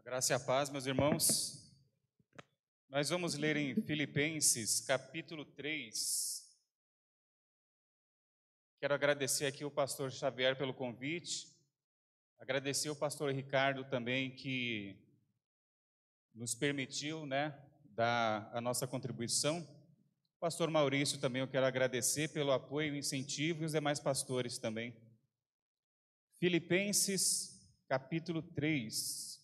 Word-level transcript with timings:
A 0.00 0.02
graça 0.02 0.32
e 0.32 0.34
a 0.34 0.40
paz, 0.40 0.70
meus 0.70 0.86
irmãos. 0.86 1.70
Nós 2.88 3.10
vamos 3.10 3.34
ler 3.34 3.54
em 3.58 3.74
Filipenses, 3.82 4.80
capítulo 4.80 5.44
3. 5.44 6.42
Quero 8.80 8.94
agradecer 8.94 9.44
aqui 9.44 9.62
o 9.62 9.70
pastor 9.70 10.10
Xavier 10.10 10.56
pelo 10.56 10.72
convite. 10.72 11.54
Agradecer 12.38 12.88
o 12.88 12.96
pastor 12.96 13.30
Ricardo 13.30 13.84
também 13.84 14.34
que 14.34 14.96
nos 16.32 16.54
permitiu, 16.54 17.26
né, 17.26 17.62
dar 17.84 18.50
a 18.54 18.60
nossa 18.60 18.86
contribuição. 18.86 19.60
O 20.36 20.40
pastor 20.40 20.70
Maurício 20.70 21.20
também 21.20 21.42
eu 21.42 21.48
quero 21.48 21.66
agradecer 21.66 22.28
pelo 22.28 22.52
apoio 22.52 22.96
incentivo 22.96 23.62
e 23.62 23.66
os 23.66 23.72
demais 23.72 24.00
pastores 24.00 24.56
também. 24.56 24.96
Filipenses, 26.38 27.70
capítulo 27.86 28.40
3. 28.40 29.39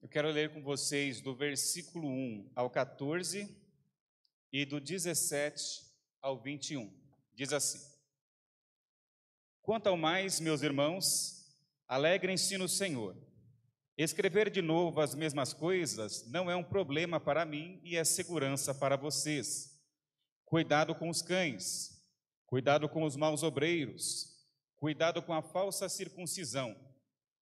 Eu 0.00 0.08
quero 0.08 0.30
ler 0.30 0.52
com 0.52 0.62
vocês 0.62 1.20
do 1.20 1.34
versículo 1.34 2.06
1 2.08 2.52
ao 2.54 2.70
14 2.70 3.52
e 4.52 4.64
do 4.64 4.80
17 4.80 5.60
ao 6.22 6.40
21. 6.40 6.96
Diz 7.34 7.52
assim: 7.52 7.80
Quanto 9.60 9.88
ao 9.88 9.96
mais, 9.96 10.38
meus 10.38 10.62
irmãos, 10.62 11.52
alegrem-se 11.88 12.56
no 12.56 12.68
Senhor. 12.68 13.16
Escrever 13.96 14.48
de 14.50 14.62
novo 14.62 15.00
as 15.00 15.16
mesmas 15.16 15.52
coisas 15.52 16.24
não 16.28 16.48
é 16.48 16.54
um 16.54 16.62
problema 16.62 17.18
para 17.18 17.44
mim 17.44 17.80
e 17.82 17.96
é 17.96 18.04
segurança 18.04 18.72
para 18.72 18.96
vocês. 18.96 19.76
Cuidado 20.44 20.94
com 20.94 21.08
os 21.08 21.20
cães, 21.20 22.00
cuidado 22.46 22.88
com 22.88 23.02
os 23.02 23.16
maus 23.16 23.42
obreiros, 23.42 24.46
cuidado 24.76 25.20
com 25.20 25.34
a 25.34 25.42
falsa 25.42 25.88
circuncisão, 25.88 26.76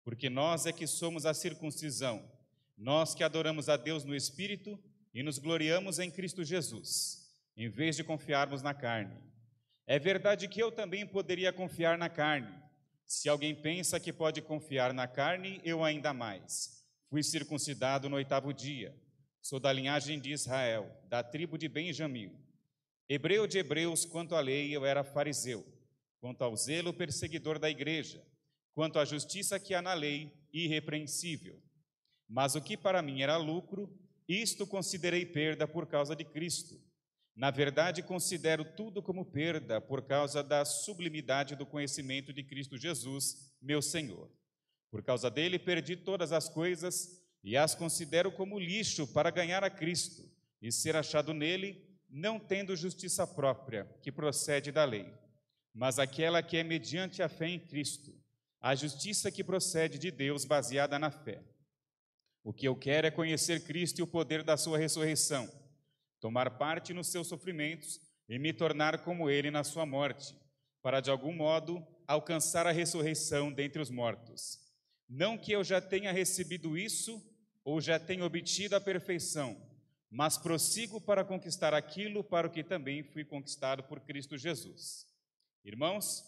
porque 0.02 0.28
nós 0.28 0.66
é 0.66 0.73
que 0.73 0.88
somos 0.88 1.24
a 1.24 1.32
circuncisão 1.32 2.39
nós 2.80 3.14
que 3.14 3.22
adoramos 3.22 3.68
a 3.68 3.76
Deus 3.76 4.04
no 4.04 4.16
Espírito 4.16 4.82
e 5.12 5.22
nos 5.22 5.38
gloriamos 5.38 5.98
em 5.98 6.10
Cristo 6.10 6.42
Jesus, 6.42 7.30
em 7.54 7.68
vez 7.68 7.95
de 7.95 8.02
confiarmos 8.02 8.62
na 8.62 8.72
carne. 8.72 9.14
É 9.87 9.98
verdade 9.98 10.48
que 10.48 10.62
eu 10.62 10.72
também 10.72 11.06
poderia 11.06 11.52
confiar 11.52 11.98
na 11.98 12.09
carne. 12.09 12.50
Se 13.06 13.28
alguém 13.28 13.54
pensa 13.54 14.00
que 14.00 14.14
pode 14.14 14.40
confiar 14.40 14.95
na 14.95 15.06
carne, 15.06 15.60
eu 15.62 15.84
ainda 15.84 16.14
mais. 16.14 16.82
Fui 17.10 17.22
circuncidado 17.22 18.09
no 18.09 18.16
oitavo 18.16 18.50
dia. 18.50 18.96
Sou 19.42 19.60
da 19.60 19.70
linhagem 19.70 20.18
de 20.18 20.32
Israel, 20.32 20.90
da 21.06 21.22
tribo 21.22 21.59
de 21.59 21.68
Benjamim. 21.68 22.32
Hebreu 23.06 23.46
de 23.46 23.59
hebreus, 23.59 24.06
quanto 24.06 24.34
à 24.34 24.40
lei, 24.40 24.74
eu 24.74 24.87
era 24.87 25.04
fariseu. 25.04 25.66
Quanto 26.18 26.42
ao 26.42 26.56
zelo, 26.56 26.94
perseguidor 26.94 27.59
da 27.59 27.68
igreja. 27.68 28.24
Quanto 28.72 28.98
à 28.98 29.04
justiça 29.04 29.60
que 29.60 29.74
há 29.74 29.82
na 29.82 29.92
lei, 29.92 30.32
irrepreensível. 30.50 31.60
Mas 32.30 32.54
o 32.54 32.60
que 32.60 32.76
para 32.76 33.02
mim 33.02 33.23
era 33.23 33.36
lucro, 33.36 33.92
isto 34.28 34.64
considerei 34.64 35.26
perda 35.26 35.66
por 35.66 35.88
causa 35.88 36.14
de 36.14 36.24
Cristo. 36.24 36.80
Na 37.34 37.50
verdade, 37.50 38.04
considero 38.04 38.64
tudo 38.64 39.02
como 39.02 39.24
perda 39.24 39.80
por 39.80 40.02
causa 40.02 40.40
da 40.40 40.64
sublimidade 40.64 41.56
do 41.56 41.66
conhecimento 41.66 42.32
de 42.32 42.45
Cristo 42.45 42.78
Jesus, 42.78 43.52
meu 43.60 43.82
Senhor. 43.82 44.30
Por 44.92 45.02
causa 45.02 45.28
dele, 45.28 45.59
perdi 45.59 45.96
todas 45.96 46.30
as 46.30 46.48
coisas 46.48 47.20
e 47.42 47.56
as 47.56 47.74
considero 47.74 48.30
como 48.30 48.60
lixo 48.60 49.09
para 49.09 49.30
ganhar 49.30 49.65
a 49.65 49.70
Cristo 49.70 50.30
e 50.62 50.70
ser 50.70 50.94
achado 50.94 51.34
nele, 51.34 51.84
não 52.09 52.38
tendo 52.38 52.76
justiça 52.76 53.26
própria, 53.26 53.87
que 54.02 54.12
procede 54.12 54.70
da 54.70 54.84
lei, 54.84 55.12
mas 55.74 55.98
aquela 55.98 56.42
que 56.42 56.56
é 56.56 56.62
mediante 56.62 57.22
a 57.22 57.28
fé 57.28 57.48
em 57.48 57.59
Cristo, 57.59 58.12
a 58.60 58.74
justiça 58.76 59.32
que 59.32 59.42
procede 59.42 59.98
de 59.98 60.10
Deus 60.10 60.44
baseada 60.44 60.98
na 60.98 61.10
fé. 61.10 61.42
O 62.51 62.52
que 62.52 62.66
eu 62.66 62.74
quero 62.74 63.06
é 63.06 63.12
conhecer 63.12 63.62
Cristo 63.62 64.00
e 64.00 64.03
o 64.03 64.09
poder 64.09 64.43
da 64.43 64.56
sua 64.56 64.76
ressurreição, 64.76 65.48
tomar 66.19 66.59
parte 66.59 66.93
nos 66.93 67.06
seus 67.06 67.28
sofrimentos 67.28 68.00
e 68.28 68.41
me 68.41 68.53
tornar 68.53 69.04
como 69.04 69.31
ele 69.31 69.53
na 69.53 69.62
sua 69.62 69.87
morte, 69.87 70.34
para 70.83 71.00
de 71.00 71.12
algum 71.12 71.33
modo 71.33 71.81
alcançar 72.09 72.66
a 72.66 72.72
ressurreição 72.72 73.53
dentre 73.53 73.81
os 73.81 73.88
mortos. 73.88 74.59
Não 75.09 75.38
que 75.38 75.53
eu 75.53 75.62
já 75.62 75.81
tenha 75.81 76.11
recebido 76.11 76.77
isso 76.77 77.22
ou 77.62 77.81
já 77.81 78.00
tenha 78.00 78.25
obtido 78.25 78.75
a 78.75 78.81
perfeição, 78.81 79.56
mas 80.11 80.37
prossigo 80.37 81.00
para 81.00 81.25
conquistar 81.25 81.72
aquilo 81.72 82.25
para 82.25 82.49
o 82.49 82.50
que 82.50 82.65
também 82.65 83.05
fui 83.05 83.25
conquistado 83.25 83.84
por 83.84 84.00
Cristo 84.00 84.37
Jesus. 84.37 85.06
Irmãos, 85.65 86.25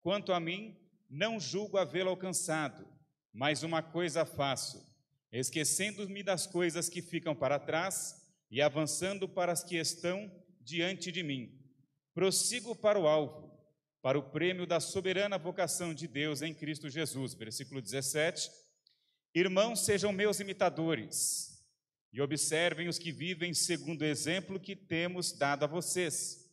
quanto 0.00 0.32
a 0.32 0.40
mim, 0.40 0.74
não 1.10 1.38
julgo 1.38 1.76
havê-lo 1.76 2.08
alcançado, 2.08 2.88
mas 3.34 3.62
uma 3.62 3.82
coisa 3.82 4.24
faço 4.24 4.87
esquecendo-me 5.32 6.22
das 6.22 6.46
coisas 6.46 6.88
que 6.88 7.02
ficam 7.02 7.34
para 7.34 7.58
trás 7.58 8.16
e 8.50 8.62
avançando 8.62 9.28
para 9.28 9.52
as 9.52 9.62
que 9.62 9.76
estão 9.76 10.30
diante 10.60 11.12
de 11.12 11.22
mim. 11.22 11.54
Prossigo 12.14 12.74
para 12.74 12.98
o 12.98 13.06
alvo, 13.06 13.52
para 14.02 14.18
o 14.18 14.30
prêmio 14.30 14.66
da 14.66 14.80
soberana 14.80 15.38
vocação 15.38 15.92
de 15.92 16.08
Deus 16.08 16.42
em 16.42 16.54
Cristo 16.54 16.88
Jesus. 16.88 17.34
Versículo 17.34 17.82
17. 17.82 18.50
Irmãos, 19.34 19.84
sejam 19.84 20.12
meus 20.12 20.40
imitadores 20.40 21.62
e 22.10 22.20
observem 22.22 22.88
os 22.88 22.98
que 22.98 23.12
vivem 23.12 23.52
segundo 23.52 24.00
o 24.00 24.06
exemplo 24.06 24.58
que 24.58 24.74
temos 24.74 25.32
dado 25.32 25.64
a 25.64 25.68
vocês, 25.68 26.50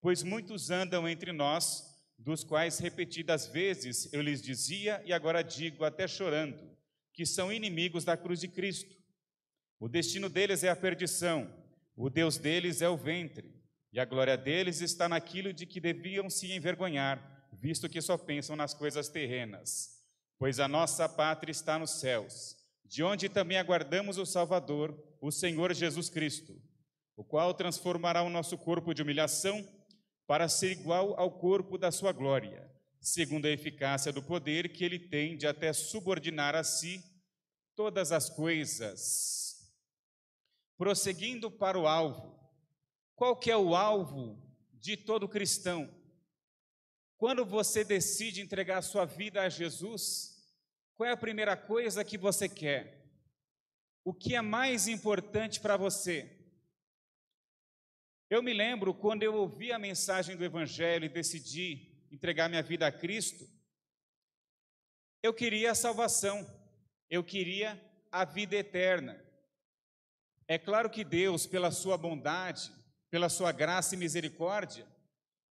pois 0.00 0.22
muitos 0.22 0.70
andam 0.70 1.08
entre 1.08 1.32
nós, 1.32 1.82
dos 2.18 2.44
quais 2.44 2.78
repetidas 2.78 3.46
vezes 3.46 4.12
eu 4.12 4.20
lhes 4.20 4.42
dizia 4.42 5.02
e 5.06 5.12
agora 5.12 5.42
digo 5.42 5.84
até 5.84 6.06
chorando 6.06 6.70
que 7.12 7.26
são 7.26 7.52
inimigos 7.52 8.04
da 8.04 8.16
cruz 8.16 8.40
de 8.40 8.48
Cristo. 8.48 8.96
O 9.78 9.88
destino 9.88 10.28
deles 10.28 10.62
é 10.62 10.68
a 10.68 10.76
perdição, 10.76 11.52
o 11.96 12.10
Deus 12.10 12.38
deles 12.38 12.82
é 12.82 12.88
o 12.88 12.96
ventre, 12.96 13.54
e 13.92 13.98
a 13.98 14.04
glória 14.04 14.36
deles 14.36 14.80
está 14.80 15.08
naquilo 15.08 15.52
de 15.52 15.66
que 15.66 15.80
deviam 15.80 16.30
se 16.30 16.52
envergonhar, 16.52 17.48
visto 17.52 17.88
que 17.88 18.00
só 18.00 18.16
pensam 18.16 18.54
nas 18.54 18.74
coisas 18.74 19.08
terrenas. 19.08 19.98
Pois 20.38 20.60
a 20.60 20.68
nossa 20.68 21.08
pátria 21.08 21.50
está 21.50 21.78
nos 21.78 22.00
céus, 22.00 22.56
de 22.84 23.02
onde 23.02 23.28
também 23.28 23.58
aguardamos 23.58 24.18
o 24.18 24.26
Salvador, 24.26 24.96
o 25.20 25.30
Senhor 25.30 25.74
Jesus 25.74 26.08
Cristo, 26.08 26.60
o 27.16 27.24
qual 27.24 27.52
transformará 27.52 28.22
o 28.22 28.30
nosso 28.30 28.56
corpo 28.56 28.94
de 28.94 29.02
humilhação 29.02 29.66
para 30.26 30.48
ser 30.48 30.72
igual 30.72 31.18
ao 31.18 31.30
corpo 31.32 31.76
da 31.76 31.90
sua 31.90 32.12
glória 32.12 32.70
segundo 33.00 33.46
a 33.46 33.50
eficácia 33.50 34.12
do 34.12 34.22
poder 34.22 34.72
que 34.72 34.84
ele 34.84 34.98
tem 34.98 35.36
de 35.36 35.46
até 35.46 35.72
subordinar 35.72 36.54
a 36.54 36.62
si 36.62 37.02
todas 37.74 38.12
as 38.12 38.28
coisas. 38.28 39.72
Prosseguindo 40.76 41.50
para 41.50 41.78
o 41.78 41.86
alvo. 41.86 42.38
Qual 43.14 43.36
que 43.36 43.50
é 43.50 43.56
o 43.56 43.74
alvo 43.74 44.38
de 44.74 44.96
todo 44.96 45.28
cristão? 45.28 45.92
Quando 47.16 47.44
você 47.44 47.84
decide 47.84 48.40
entregar 48.40 48.78
a 48.78 48.82
sua 48.82 49.04
vida 49.04 49.42
a 49.42 49.48
Jesus, 49.48 50.54
qual 50.94 51.08
é 51.08 51.12
a 51.12 51.16
primeira 51.16 51.56
coisa 51.56 52.04
que 52.04 52.16
você 52.16 52.48
quer? 52.48 53.00
O 54.04 54.14
que 54.14 54.34
é 54.34 54.40
mais 54.40 54.88
importante 54.88 55.60
para 55.60 55.76
você? 55.76 56.30
Eu 58.30 58.42
me 58.42 58.54
lembro 58.54 58.94
quando 58.94 59.22
eu 59.22 59.34
ouvi 59.34 59.72
a 59.72 59.78
mensagem 59.78 60.36
do 60.36 60.44
Evangelho 60.44 61.04
e 61.04 61.08
decidi 61.10 61.89
entregar 62.10 62.48
minha 62.48 62.62
vida 62.62 62.86
a 62.86 62.92
Cristo, 62.92 63.48
eu 65.22 65.34
queria 65.34 65.72
a 65.72 65.74
salvação, 65.74 66.46
eu 67.08 67.22
queria 67.22 67.80
a 68.10 68.24
vida 68.24 68.56
eterna. 68.56 69.22
É 70.48 70.58
claro 70.58 70.90
que 70.90 71.04
Deus, 71.04 71.46
pela 71.46 71.70
sua 71.70 71.96
bondade, 71.96 72.72
pela 73.10 73.28
sua 73.28 73.52
graça 73.52 73.94
e 73.94 73.98
misericórdia, 73.98 74.86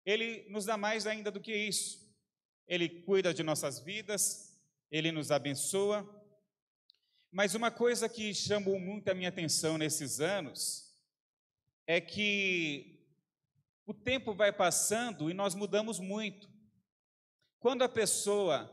Ele 0.04 0.46
nos 0.48 0.64
dá 0.64 0.76
mais 0.76 1.06
ainda 1.06 1.30
do 1.30 1.40
que 1.40 1.54
isso. 1.54 2.06
Ele 2.66 2.88
cuida 2.88 3.34
de 3.34 3.42
nossas 3.42 3.78
vidas, 3.78 4.58
Ele 4.90 5.12
nos 5.12 5.30
abençoa. 5.30 6.08
Mas 7.30 7.54
uma 7.54 7.70
coisa 7.70 8.08
que 8.08 8.32
chamou 8.32 8.78
muito 8.78 9.08
a 9.08 9.14
minha 9.14 9.28
atenção 9.28 9.76
nesses 9.76 10.20
anos 10.20 10.96
é 11.86 12.00
que 12.00 12.95
o 13.86 13.94
tempo 13.94 14.34
vai 14.34 14.52
passando 14.52 15.30
e 15.30 15.34
nós 15.34 15.54
mudamos 15.54 16.00
muito. 16.00 16.50
Quando 17.60 17.82
a 17.82 17.88
pessoa 17.88 18.72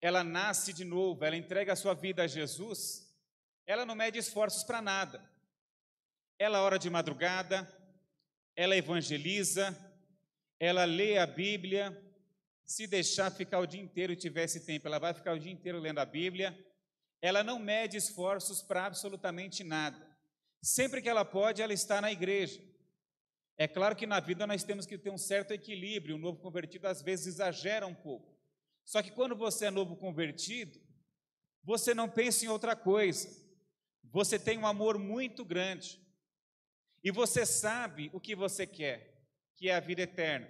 ela 0.00 0.22
nasce 0.22 0.72
de 0.72 0.84
novo, 0.84 1.24
ela 1.24 1.36
entrega 1.36 1.72
a 1.72 1.76
sua 1.76 1.92
vida 1.92 2.22
a 2.22 2.26
Jesus, 2.26 3.12
ela 3.66 3.84
não 3.84 3.94
mede 3.94 4.18
esforços 4.18 4.62
para 4.62 4.80
nada. 4.80 5.20
Ela 6.38 6.62
ora 6.62 6.78
de 6.78 6.88
madrugada, 6.88 7.68
ela 8.54 8.76
evangeliza, 8.76 9.76
ela 10.60 10.84
lê 10.84 11.18
a 11.18 11.26
Bíblia. 11.26 12.00
Se 12.64 12.86
deixar 12.86 13.30
ficar 13.30 13.58
o 13.58 13.66
dia 13.66 13.80
inteiro 13.80 14.12
e 14.12 14.16
tivesse 14.16 14.64
tempo, 14.64 14.86
ela 14.86 14.98
vai 14.98 15.12
ficar 15.12 15.34
o 15.34 15.38
dia 15.38 15.52
inteiro 15.52 15.78
lendo 15.78 15.98
a 15.98 16.04
Bíblia. 16.04 16.56
Ela 17.20 17.42
não 17.42 17.58
mede 17.58 17.96
esforços 17.96 18.62
para 18.62 18.86
absolutamente 18.86 19.64
nada. 19.64 19.98
Sempre 20.62 21.02
que 21.02 21.08
ela 21.08 21.24
pode, 21.24 21.60
ela 21.60 21.72
está 21.72 22.00
na 22.00 22.12
igreja. 22.12 22.60
É 23.56 23.68
claro 23.68 23.94
que 23.94 24.06
na 24.06 24.20
vida 24.20 24.46
nós 24.46 24.64
temos 24.64 24.84
que 24.86 24.98
ter 24.98 25.10
um 25.10 25.18
certo 25.18 25.52
equilíbrio. 25.52 26.16
O 26.16 26.18
novo 26.18 26.40
convertido 26.40 26.86
às 26.86 27.00
vezes 27.00 27.26
exagera 27.26 27.86
um 27.86 27.94
pouco. 27.94 28.34
Só 28.84 29.02
que 29.02 29.10
quando 29.10 29.36
você 29.36 29.66
é 29.66 29.70
novo 29.70 29.96
convertido, 29.96 30.78
você 31.62 31.94
não 31.94 32.08
pensa 32.08 32.44
em 32.44 32.48
outra 32.48 32.76
coisa. 32.76 33.42
você 34.02 34.38
tem 34.38 34.58
um 34.58 34.66
amor 34.66 34.98
muito 34.98 35.44
grande. 35.44 36.00
E 37.02 37.10
você 37.10 37.44
sabe 37.44 38.10
o 38.12 38.20
que 38.20 38.34
você 38.34 38.66
quer, 38.66 39.26
que 39.56 39.68
é 39.68 39.74
a 39.74 39.80
vida 39.80 40.02
eterna. 40.02 40.48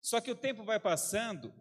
Só 0.00 0.20
que 0.20 0.30
o 0.30 0.36
tempo 0.36 0.64
vai 0.64 0.80
passando 0.80 1.54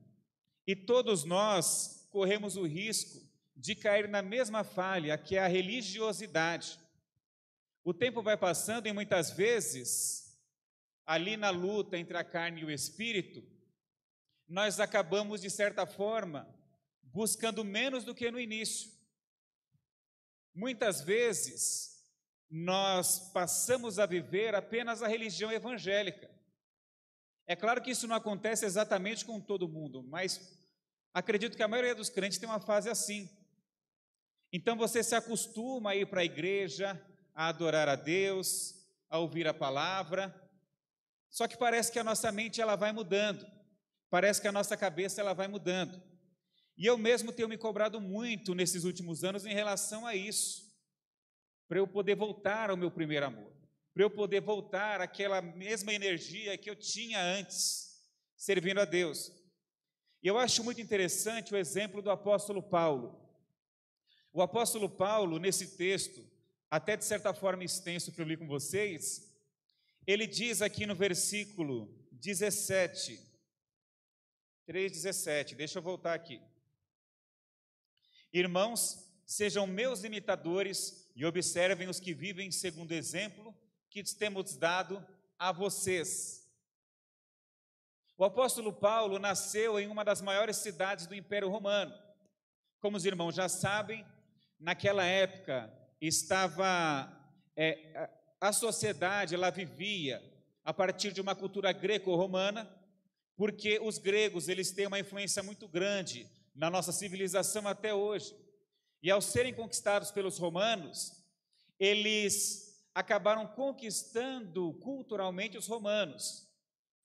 e 0.66 0.76
todos 0.76 1.24
nós 1.24 2.08
corremos 2.12 2.58
o 2.58 2.66
risco 2.66 3.26
de 3.56 3.76
cair 3.76 4.08
na 4.08 4.22
mesma 4.22 4.64
falha, 4.64 5.18
que 5.18 5.36
é 5.36 5.40
a 5.40 5.48
religiosidade. 5.48 6.80
O 7.84 7.94
tempo 7.94 8.22
vai 8.22 8.36
passando 8.38 8.88
e 8.88 8.94
muitas 8.94 9.32
vezes, 9.32 10.27
ali 11.08 11.38
na 11.38 11.50
luta 11.50 11.98
entre 11.98 12.18
a 12.18 12.24
carne 12.24 12.62
e 12.62 12.66
o 12.66 12.70
espírito, 12.70 13.42
nós 14.46 14.80
acabamos, 14.80 15.42
de 15.42 15.50
certa 15.50 15.86
forma, 15.86 16.54
buscando 17.02 17.64
menos 17.64 18.04
do 18.04 18.14
que 18.14 18.30
no 18.30 18.40
início. 18.40 18.92
Muitas 20.54 21.02
vezes, 21.02 22.04
nós 22.50 23.32
passamos 23.32 24.00
a 24.00 24.06
viver 24.06 24.54
apenas 24.54 25.02
a 25.02 25.08
religião 25.08 25.50
evangélica. 25.50 26.30
É 27.46 27.56
claro 27.56 27.82
que 27.82 27.92
isso 27.92 28.08
não 28.08 28.16
acontece 28.16 28.66
exatamente 28.66 29.24
com 29.24 29.40
todo 29.40 29.70
mundo, 29.70 30.04
mas 30.04 30.60
acredito 31.14 31.56
que 31.56 31.64
a 31.64 31.68
maioria 31.68 31.96
dos 31.96 32.10
crentes 32.10 32.38
tem 32.38 32.50
uma 32.50 32.60
fase 32.60 32.90
assim. 32.90 33.30
Então 34.52 34.76
você 34.76 35.02
se 35.02 35.16
acostuma 35.16 35.92
a 35.92 35.96
ir 35.96 36.08
para 36.08 36.22
a 36.22 36.26
igreja, 36.26 37.02
a 37.34 37.48
adorar 37.48 37.88
a 37.88 37.96
Deus, 37.96 38.76
a 39.10 39.20
ouvir 39.20 39.48
a 39.48 39.54
palavra. 39.54 40.47
Só 41.30 41.48
que 41.48 41.58
parece 41.58 41.92
que 41.92 42.00
a 42.00 42.04
nossa 42.04 42.32
mente 42.32 42.62
ela 42.62 42.76
vai 42.76 42.92
mudando. 42.92 43.46
Parece 44.10 44.42
que 44.42 44.48
a 44.48 44.52
nossa 44.52 44.78
cabeça 44.78 45.22
ela 45.22 45.34
vai 45.34 45.48
mudando. 45.48 46.02
E 46.78 46.86
eu 46.86 46.98
mesmo 46.98 47.34
tenho 47.34 47.50
me 47.50 47.58
cobrado 47.58 48.00
muito 48.00 48.54
nesses 48.54 48.84
últimos 48.84 49.24
anos 49.24 49.46
em 49.46 49.54
relação 49.54 50.06
a 50.06 50.16
isso, 50.16 50.64
para 51.68 51.80
eu 51.80 51.88
poder 51.88 52.16
voltar 52.16 52.70
ao 52.70 52.78
meu 52.78 52.92
primeiro 52.92 53.26
amor, 53.26 53.52
para 53.94 54.04
eu 54.04 54.12
poder 54.12 54.42
voltar 54.42 55.02
àquela 55.02 55.42
mesma 55.42 55.92
energia 55.92 56.58
que 56.58 56.70
eu 56.70 56.76
tinha 56.76 57.20
antes, 57.20 58.00
servindo 58.36 58.80
a 58.80 58.86
Deus. 58.86 59.32
E 60.22 60.28
eu 60.28 60.38
acho 60.38 60.64
muito 60.64 60.80
interessante 60.80 61.54
o 61.54 61.58
exemplo 61.58 62.02
do 62.02 62.12
apóstolo 62.12 62.62
Paulo. 62.62 63.28
O 64.32 64.42
apóstolo 64.42 64.88
Paulo, 64.88 65.40
nesse 65.40 65.76
texto, 65.78 66.24
até 66.70 66.96
de 66.96 67.06
certa 67.06 67.34
forma 67.34 67.64
extenso 67.64 68.12
que 68.12 68.22
eu 68.22 68.26
li 68.26 68.38
com 68.38 68.48
vocês, 68.48 69.27
ele 70.08 70.26
diz 70.26 70.62
aqui 70.62 70.86
no 70.86 70.96
versículo 70.96 71.94
17, 72.14 73.20
3,17, 74.66 75.54
deixa 75.54 75.80
eu 75.80 75.84
voltar 75.84 76.14
aqui. 76.14 76.42
Irmãos, 78.32 79.06
sejam 79.26 79.68
meus 79.68 80.06
imitadores 80.06 81.12
e 81.14 81.26
observem 81.26 81.90
os 81.90 82.00
que 82.00 82.14
vivem 82.14 82.50
segundo 82.52 82.92
o 82.92 82.94
exemplo 82.94 83.54
que 83.90 84.02
temos 84.16 84.56
dado 84.56 85.06
a 85.38 85.52
vocês. 85.52 86.50
O 88.18 88.24
apóstolo 88.24 88.72
Paulo 88.72 89.20
nasceu 89.20 89.78
em 89.78 89.88
uma 89.88 90.06
das 90.06 90.22
maiores 90.22 90.58
cidades 90.58 91.06
do 91.06 91.16
Império 91.16 91.50
Romano. 91.50 91.94
Como 92.80 92.96
os 92.96 93.06
irmãos 93.06 93.36
já 93.36 93.50
sabem, 93.50 94.06
naquela 94.58 95.04
época 95.04 95.72
estava 96.00 97.12
é, 97.56 98.10
a 98.40 98.54
sociedade 98.54 99.36
ela 99.36 99.50
vivia 99.50 100.22
a 100.64 100.74
partir 100.74 101.12
de 101.12 101.22
uma 101.22 101.36
cultura 101.36 101.72
greco-romana, 101.72 102.70
porque 103.36 103.80
os 103.80 103.98
gregos 103.98 104.48
eles 104.48 104.72
têm 104.72 104.88
uma 104.88 105.00
influência 105.00 105.42
muito 105.42 105.68
grande 105.68 106.30
na 106.54 106.70
nossa 106.70 106.92
civilização 106.92 107.68
até 107.68 107.94
hoje. 107.94 108.36
E 109.02 109.10
ao 109.10 109.22
serem 109.22 109.54
conquistados 109.54 110.12
pelos 110.12 110.38
romanos, 110.38 111.24
eles 111.80 112.84
acabaram 112.94 113.48
conquistando 113.48 114.74
culturalmente 114.82 115.58
os 115.58 115.68
romanos. 115.68 116.48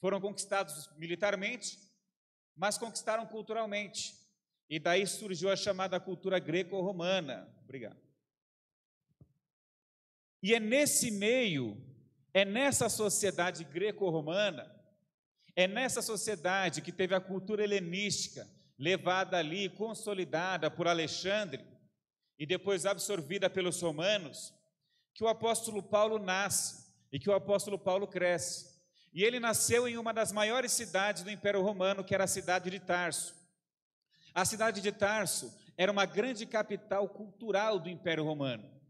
Foram 0.01 0.21
conquistados 0.21 0.91
militarmente, 0.97 1.79
mas 2.57 2.79
conquistaram 2.79 3.27
culturalmente. 3.27 4.15
E 4.69 4.79
daí 4.79 5.07
surgiu 5.07 5.51
a 5.51 5.57
chamada 5.57 6.01
cultura 6.01 6.39
greco-romana. 6.39 7.49
Obrigado. 7.63 8.02
E 10.43 10.55
é 10.55 10.59
nesse 10.59 11.11
meio, 11.11 11.81
é 12.35 12.45
nessa 12.45 12.89
sociedade 12.89 13.63
greco-romana, 13.63 14.75
é 15.55 15.69
nessa 15.69 16.03
sociedade 16.03 16.81
que 16.81 16.91
teve 16.91 17.15
a 17.15 17.21
cultura 17.21 17.63
helenística, 17.63 18.49
levada 18.79 19.37
ali, 19.37 19.69
consolidada 19.69 20.71
por 20.71 20.89
Alexandre 20.89 21.65
e 22.39 22.45
depois 22.45 22.85
absorvida 22.85 23.49
pelos 23.49 23.81
romanos, 23.81 24.53
que 25.15 25.23
o 25.23 25.29
apóstolo 25.29 25.83
Paulo 25.83 26.19
nasce 26.19 26.91
e 27.13 27.21
que 27.21 27.31
o 27.31 27.35
apóstolo 27.35 27.79
Paulo 27.79 28.09
cresce. 28.09 28.73
E 29.13 29.23
ele 29.23 29.39
nasceu 29.39 29.87
em 29.87 29.99
uma 29.99 30.13
das 30.13 30.33
maiores 30.33 30.73
cidades 30.73 31.23
do 31.23 31.31
Império 31.31 31.63
Romano, 31.63 32.03
que 32.03 32.15
era 32.15 32.25
a 32.25 32.29
cidade 32.29 32.71
de 32.71 32.81
Tarso. 32.81 33.35
A 34.35 34.45
cidade 34.45 34.81
de 34.81 34.91
Tarso 34.91 35.55
era 35.77 35.93
uma 35.93 36.07
grande 36.07 36.47
capital 36.47 37.09
cultural 37.09 37.79
do 37.79 37.91
Império 37.91 38.25
Romano. 38.25 38.82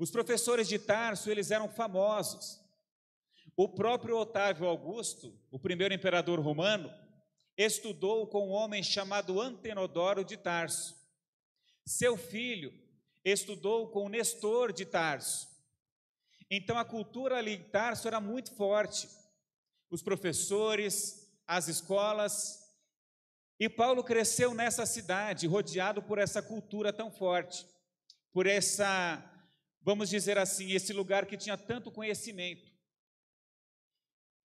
Os 0.00 0.10
professores 0.10 0.66
de 0.66 0.78
Tarso, 0.78 1.30
eles 1.30 1.50
eram 1.50 1.68
famosos. 1.68 2.58
O 3.54 3.68
próprio 3.68 4.16
Otávio 4.16 4.66
Augusto, 4.66 5.38
o 5.50 5.58
primeiro 5.58 5.92
imperador 5.92 6.40
romano, 6.40 6.90
estudou 7.54 8.26
com 8.26 8.48
um 8.48 8.52
homem 8.52 8.82
chamado 8.82 9.38
Antenodoro 9.38 10.24
de 10.24 10.38
Tarso. 10.38 10.96
Seu 11.84 12.16
filho 12.16 12.72
estudou 13.22 13.90
com 13.90 14.08
Nestor 14.08 14.72
de 14.72 14.86
Tarso. 14.86 15.46
Então 16.50 16.78
a 16.78 16.84
cultura 16.84 17.36
ali 17.36 17.56
em 17.56 17.62
Tarso 17.64 18.08
era 18.08 18.22
muito 18.22 18.54
forte. 18.54 19.06
Os 19.90 20.02
professores, 20.02 21.30
as 21.46 21.68
escolas, 21.68 22.58
e 23.58 23.68
Paulo 23.68 24.02
cresceu 24.02 24.54
nessa 24.54 24.86
cidade, 24.86 25.46
rodeado 25.46 26.02
por 26.02 26.16
essa 26.16 26.40
cultura 26.40 26.90
tão 26.90 27.10
forte, 27.10 27.66
por 28.32 28.46
essa, 28.46 29.29
vamos 29.80 30.08
dizer 30.08 30.38
assim, 30.38 30.72
esse 30.72 30.92
lugar 30.92 31.26
que 31.26 31.36
tinha 31.36 31.56
tanto 31.56 31.90
conhecimento. 31.90 32.70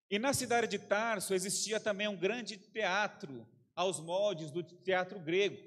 E 0.10 0.20
na 0.20 0.34
cidade 0.34 0.68
de 0.68 0.80
Tarso 0.80 1.34
existia 1.34 1.80
também 1.80 2.08
um 2.08 2.16
grande 2.16 2.58
teatro, 2.58 3.48
aos 3.76 4.00
moldes 4.00 4.52
do 4.52 4.64
teatro 4.64 5.20
grego. 5.20 5.58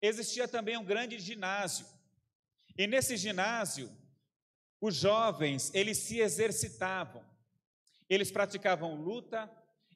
Existia 0.00 0.48
também 0.48 0.76
um 0.76 0.84
grande 0.84 1.18
ginásio. 1.18 1.86
E 2.78 2.86
nesse 2.86 3.16
ginásio, 3.16 3.90
os 4.80 4.94
jovens, 4.94 5.72
eles 5.74 5.98
se 5.98 6.20
exercitavam. 6.20 7.24
Eles 8.08 8.30
praticavam 8.30 8.94
luta, 8.94 9.50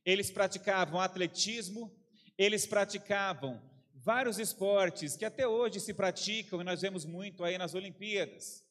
eles 0.05 0.31
praticavam 0.31 1.01
atletismo, 1.01 1.95
eles 2.37 2.67
praticavam 2.67 3.70
vários 4.03 4.39
esportes 4.39 5.17
que 5.17 5.25
até 5.25 5.47
hoje 5.47 5.81
se 5.81 5.93
praticam 5.93 6.61
e 6.61 6.65
nós 6.65 6.81
vemos 6.81 7.05
muito 7.05 7.45
aí 7.45 7.59
nas 7.59 7.75
Olimpíadas. 7.75 8.65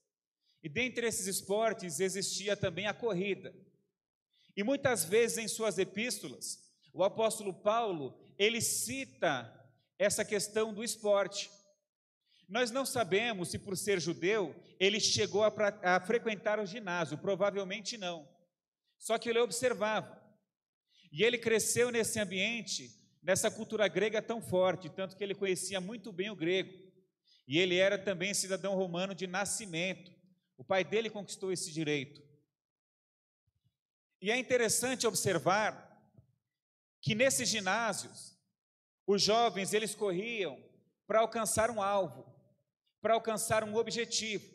E 0.63 0.67
dentre 0.67 1.07
esses 1.07 1.27
esportes 1.27 2.00
existia 2.00 2.57
também 2.57 2.88
a 2.88 2.93
corrida. 2.93 3.53
E 4.55 4.63
muitas 4.63 5.05
vezes 5.05 5.38
em 5.38 5.48
suas 5.48 5.77
epístolas, 5.77 6.59
o 6.93 7.03
apóstolo 7.03 7.53
Paulo, 7.53 8.19
ele 8.38 8.59
cita 8.59 9.55
essa 9.98 10.25
questão 10.25 10.74
do 10.74 10.83
esporte. 10.83 11.50
Nós 12.48 12.71
não 12.71 12.86
sabemos 12.86 13.50
se 13.50 13.59
por 13.59 13.77
ser 13.77 14.01
judeu 14.01 14.55
ele 14.79 15.00
chegou 15.00 15.43
a, 15.43 15.53
a 15.83 16.00
frequentar 16.00 16.59
o 16.59 16.65
ginásio, 16.65 17.17
provavelmente 17.17 17.98
não. 17.98 18.27
Só 18.98 19.17
que 19.17 19.29
ele 19.29 19.39
observava. 19.39 20.17
E 21.12 21.24
ele 21.24 21.38
cresceu 21.38 21.91
nesse 21.91 22.19
ambiente 22.19 22.98
nessa 23.21 23.51
cultura 23.51 23.88
grega 23.88 24.21
tão 24.21 24.41
forte, 24.41 24.89
tanto 24.89 25.15
que 25.15 25.23
ele 25.23 25.35
conhecia 25.35 25.79
muito 25.81 26.11
bem 26.11 26.29
o 26.29 26.35
grego. 26.35 26.73
E 27.47 27.57
ele 27.57 27.75
era 27.75 27.97
também 27.97 28.33
cidadão 28.33 28.75
romano 28.75 29.15
de 29.15 29.25
nascimento. 29.27 30.11
O 30.57 30.63
pai 30.63 30.83
dele 30.83 31.09
conquistou 31.09 31.51
esse 31.51 31.71
direito. 31.71 32.21
E 34.21 34.29
é 34.29 34.38
interessante 34.38 35.07
observar 35.07 35.88
que 37.01 37.15
nesses 37.15 37.47
ginásios, 37.47 38.38
os 39.07 39.21
jovens 39.21 39.73
eles 39.73 39.95
corriam 39.95 40.61
para 41.07 41.21
alcançar 41.21 41.71
um 41.71 41.81
alvo, 41.81 42.25
para 43.01 43.13
alcançar 43.13 43.63
um 43.63 43.75
objetivo. 43.75 44.45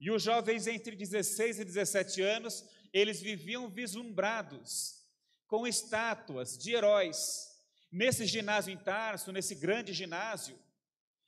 E 0.00 0.10
os 0.10 0.22
jovens 0.22 0.66
entre 0.66 0.96
16 0.96 1.60
e 1.60 1.64
17 1.64 2.22
anos, 2.22 2.64
eles 2.92 3.20
viviam 3.20 3.68
vislumbrados 3.68 5.06
com 5.46 5.66
estátuas 5.66 6.58
de 6.58 6.74
heróis, 6.74 7.51
Nesse 7.92 8.24
ginásio 8.24 8.72
em 8.72 8.78
Tarso, 8.78 9.30
nesse 9.30 9.54
grande 9.54 9.92
ginásio, 9.92 10.58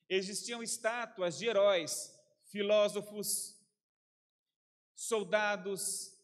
existiam 0.09 0.62
estátuas 0.62 1.37
de 1.37 1.47
heróis, 1.47 2.11
filósofos, 2.47 3.54
soldados, 4.94 6.14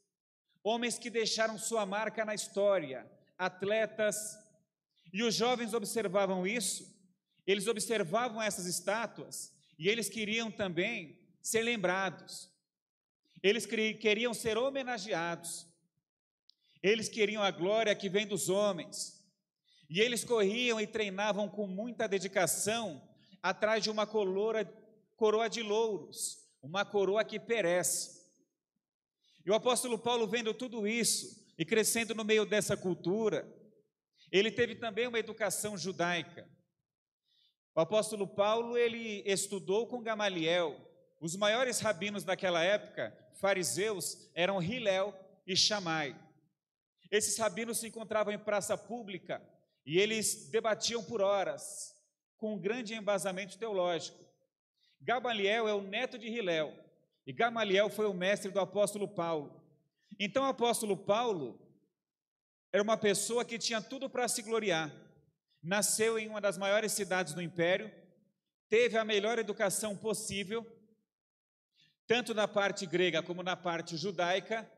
homens 0.64 0.98
que 0.98 1.10
deixaram 1.10 1.58
sua 1.58 1.84
marca 1.84 2.24
na 2.24 2.34
história, 2.34 3.06
atletas, 3.36 4.38
e 5.12 5.22
os 5.22 5.34
jovens 5.34 5.74
observavam 5.74 6.46
isso, 6.46 6.90
eles 7.46 7.66
observavam 7.66 8.40
essas 8.40 8.64
estátuas 8.64 9.52
e 9.78 9.90
eles 9.90 10.08
queriam 10.08 10.50
também 10.50 11.18
ser 11.42 11.62
lembrados, 11.62 12.50
eles 13.42 13.66
queriam 13.66 14.32
ser 14.32 14.56
homenageados, 14.56 15.66
eles 16.82 17.10
queriam 17.10 17.42
a 17.42 17.50
glória 17.50 17.94
que 17.94 18.08
vem 18.08 18.26
dos 18.26 18.48
homens, 18.48 19.19
e 19.90 20.00
eles 20.00 20.22
corriam 20.22 20.80
e 20.80 20.86
treinavam 20.86 21.48
com 21.48 21.66
muita 21.66 22.06
dedicação 22.06 23.02
atrás 23.42 23.82
de 23.82 23.90
uma 23.90 24.06
coroa, 24.06 24.64
coroa 25.16 25.50
de 25.50 25.62
louros, 25.64 26.48
uma 26.62 26.84
coroa 26.84 27.24
que 27.24 27.40
perece. 27.40 28.20
E 29.44 29.50
o 29.50 29.54
apóstolo 29.54 29.98
Paulo, 29.98 30.28
vendo 30.28 30.54
tudo 30.54 30.86
isso 30.86 31.44
e 31.58 31.64
crescendo 31.64 32.14
no 32.14 32.24
meio 32.24 32.46
dessa 32.46 32.76
cultura, 32.76 33.52
ele 34.30 34.52
teve 34.52 34.76
também 34.76 35.08
uma 35.08 35.18
educação 35.18 35.76
judaica. 35.76 36.48
O 37.74 37.80
apóstolo 37.80 38.28
Paulo, 38.28 38.78
ele 38.78 39.24
estudou 39.26 39.88
com 39.88 40.02
Gamaliel. 40.02 40.88
Os 41.20 41.34
maiores 41.34 41.80
rabinos 41.80 42.22
daquela 42.22 42.62
época, 42.62 43.12
fariseus, 43.40 44.30
eram 44.34 44.62
Hilel 44.62 45.12
e 45.44 45.56
Shammai. 45.56 46.16
Esses 47.10 47.36
rabinos 47.36 47.78
se 47.78 47.88
encontravam 47.88 48.32
em 48.32 48.38
praça 48.38 48.78
pública 48.78 49.42
e 49.84 49.98
eles 49.98 50.50
debatiam 50.50 51.02
por 51.02 51.20
horas, 51.20 51.94
com 52.36 52.54
um 52.54 52.58
grande 52.58 52.94
embasamento 52.94 53.58
teológico. 53.58 54.18
Gamaliel 55.00 55.66
é 55.66 55.74
o 55.74 55.82
neto 55.82 56.18
de 56.18 56.28
Hilel, 56.28 56.74
e 57.26 57.32
Gamaliel 57.32 57.88
foi 57.88 58.06
o 58.06 58.14
mestre 58.14 58.50
do 58.50 58.60
apóstolo 58.60 59.08
Paulo. 59.08 59.60
Então, 60.18 60.44
o 60.44 60.48
apóstolo 60.48 60.96
Paulo 60.96 61.58
era 62.72 62.82
uma 62.82 62.96
pessoa 62.96 63.44
que 63.44 63.58
tinha 63.58 63.80
tudo 63.80 64.08
para 64.08 64.28
se 64.28 64.42
gloriar. 64.42 64.92
Nasceu 65.62 66.18
em 66.18 66.28
uma 66.28 66.40
das 66.40 66.56
maiores 66.56 66.92
cidades 66.92 67.34
do 67.34 67.42
império, 67.42 67.92
teve 68.68 68.96
a 68.96 69.04
melhor 69.04 69.38
educação 69.38 69.96
possível, 69.96 70.64
tanto 72.06 72.32
na 72.32 72.48
parte 72.48 72.86
grega 72.86 73.22
como 73.22 73.42
na 73.42 73.56
parte 73.56 73.96
judaica. 73.96 74.70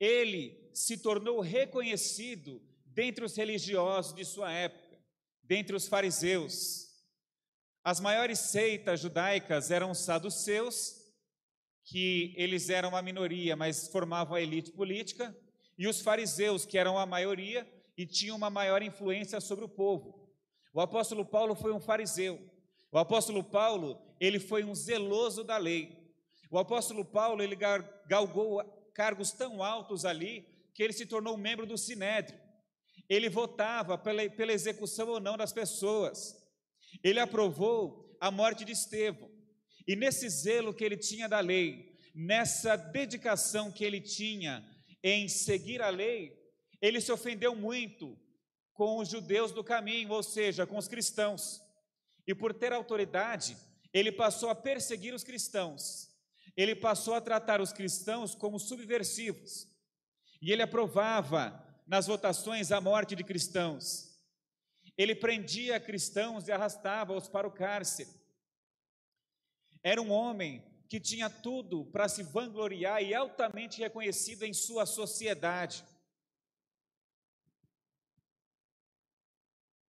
Ele 0.00 0.70
se 0.72 0.98
tornou 0.98 1.40
reconhecido 1.40 2.60
dentre 2.94 3.24
os 3.24 3.36
religiosos 3.36 4.14
de 4.14 4.24
sua 4.24 4.52
época, 4.52 4.98
dentre 5.42 5.74
os 5.74 5.88
fariseus. 5.88 6.88
As 7.82 7.98
maiores 8.00 8.38
seitas 8.38 9.00
judaicas 9.00 9.70
eram 9.70 9.90
os 9.90 9.98
saduceus, 9.98 11.00
que 11.84 12.32
eles 12.36 12.70
eram 12.70 12.90
uma 12.90 13.02
minoria, 13.02 13.56
mas 13.56 13.88
formavam 13.88 14.36
a 14.36 14.40
elite 14.40 14.70
política, 14.72 15.36
e 15.76 15.88
os 15.88 16.00
fariseus, 16.00 16.64
que 16.64 16.78
eram 16.78 16.96
a 16.98 17.06
maioria 17.06 17.66
e 17.96 18.06
tinham 18.06 18.36
uma 18.36 18.50
maior 18.50 18.82
influência 18.82 19.40
sobre 19.40 19.64
o 19.64 19.68
povo. 19.68 20.30
O 20.72 20.80
apóstolo 20.80 21.24
Paulo 21.24 21.54
foi 21.54 21.72
um 21.72 21.80
fariseu. 21.80 22.40
O 22.90 22.98
apóstolo 22.98 23.42
Paulo, 23.42 24.00
ele 24.20 24.38
foi 24.38 24.64
um 24.64 24.74
zeloso 24.74 25.42
da 25.42 25.56
lei. 25.56 25.98
O 26.50 26.58
apóstolo 26.58 27.04
Paulo, 27.04 27.42
ele 27.42 27.56
galgou 28.06 28.62
cargos 28.94 29.32
tão 29.32 29.62
altos 29.62 30.04
ali 30.04 30.46
que 30.74 30.82
ele 30.82 30.92
se 30.92 31.06
tornou 31.06 31.36
membro 31.36 31.66
do 31.66 31.76
Sinédrio. 31.76 32.38
Ele 33.08 33.28
votava 33.28 33.98
pela, 33.98 34.28
pela 34.30 34.52
execução 34.52 35.08
ou 35.08 35.20
não 35.20 35.36
das 35.36 35.52
pessoas. 35.52 36.36
Ele 37.02 37.20
aprovou 37.20 38.16
a 38.20 38.30
morte 38.30 38.64
de 38.64 38.72
Estevão. 38.72 39.30
E 39.86 39.96
nesse 39.96 40.28
zelo 40.28 40.72
que 40.72 40.84
ele 40.84 40.96
tinha 40.96 41.28
da 41.28 41.40
lei, 41.40 41.98
nessa 42.14 42.76
dedicação 42.76 43.70
que 43.70 43.84
ele 43.84 44.00
tinha 44.00 44.64
em 45.02 45.28
seguir 45.28 45.82
a 45.82 45.88
lei, 45.88 46.38
ele 46.80 47.00
se 47.00 47.10
ofendeu 47.10 47.54
muito 47.54 48.18
com 48.72 48.98
os 48.98 49.08
judeus 49.08 49.52
do 49.52 49.64
caminho, 49.64 50.10
ou 50.10 50.22
seja, 50.22 50.66
com 50.66 50.76
os 50.76 50.88
cristãos. 50.88 51.60
E 52.26 52.34
por 52.34 52.54
ter 52.54 52.72
autoridade, 52.72 53.56
ele 53.92 54.10
passou 54.12 54.48
a 54.48 54.54
perseguir 54.54 55.14
os 55.14 55.24
cristãos. 55.24 56.08
Ele 56.56 56.74
passou 56.74 57.14
a 57.14 57.20
tratar 57.20 57.60
os 57.60 57.72
cristãos 57.72 58.34
como 58.34 58.58
subversivos. 58.58 59.66
E 60.40 60.52
ele 60.52 60.62
aprovava 60.62 61.64
nas 61.92 62.06
votações 62.06 62.72
a 62.72 62.80
morte 62.80 63.14
de 63.14 63.22
cristãos. 63.22 64.18
Ele 64.96 65.14
prendia 65.14 65.78
cristãos 65.78 66.48
e 66.48 66.50
arrastava-os 66.50 67.28
para 67.28 67.46
o 67.46 67.52
cárcere. 67.52 68.08
Era 69.82 70.00
um 70.00 70.10
homem 70.10 70.64
que 70.88 70.98
tinha 70.98 71.28
tudo 71.28 71.84
para 71.92 72.08
se 72.08 72.22
vangloriar 72.22 73.02
e 73.02 73.12
altamente 73.12 73.78
reconhecido 73.78 74.44
em 74.44 74.54
sua 74.54 74.86
sociedade. 74.86 75.84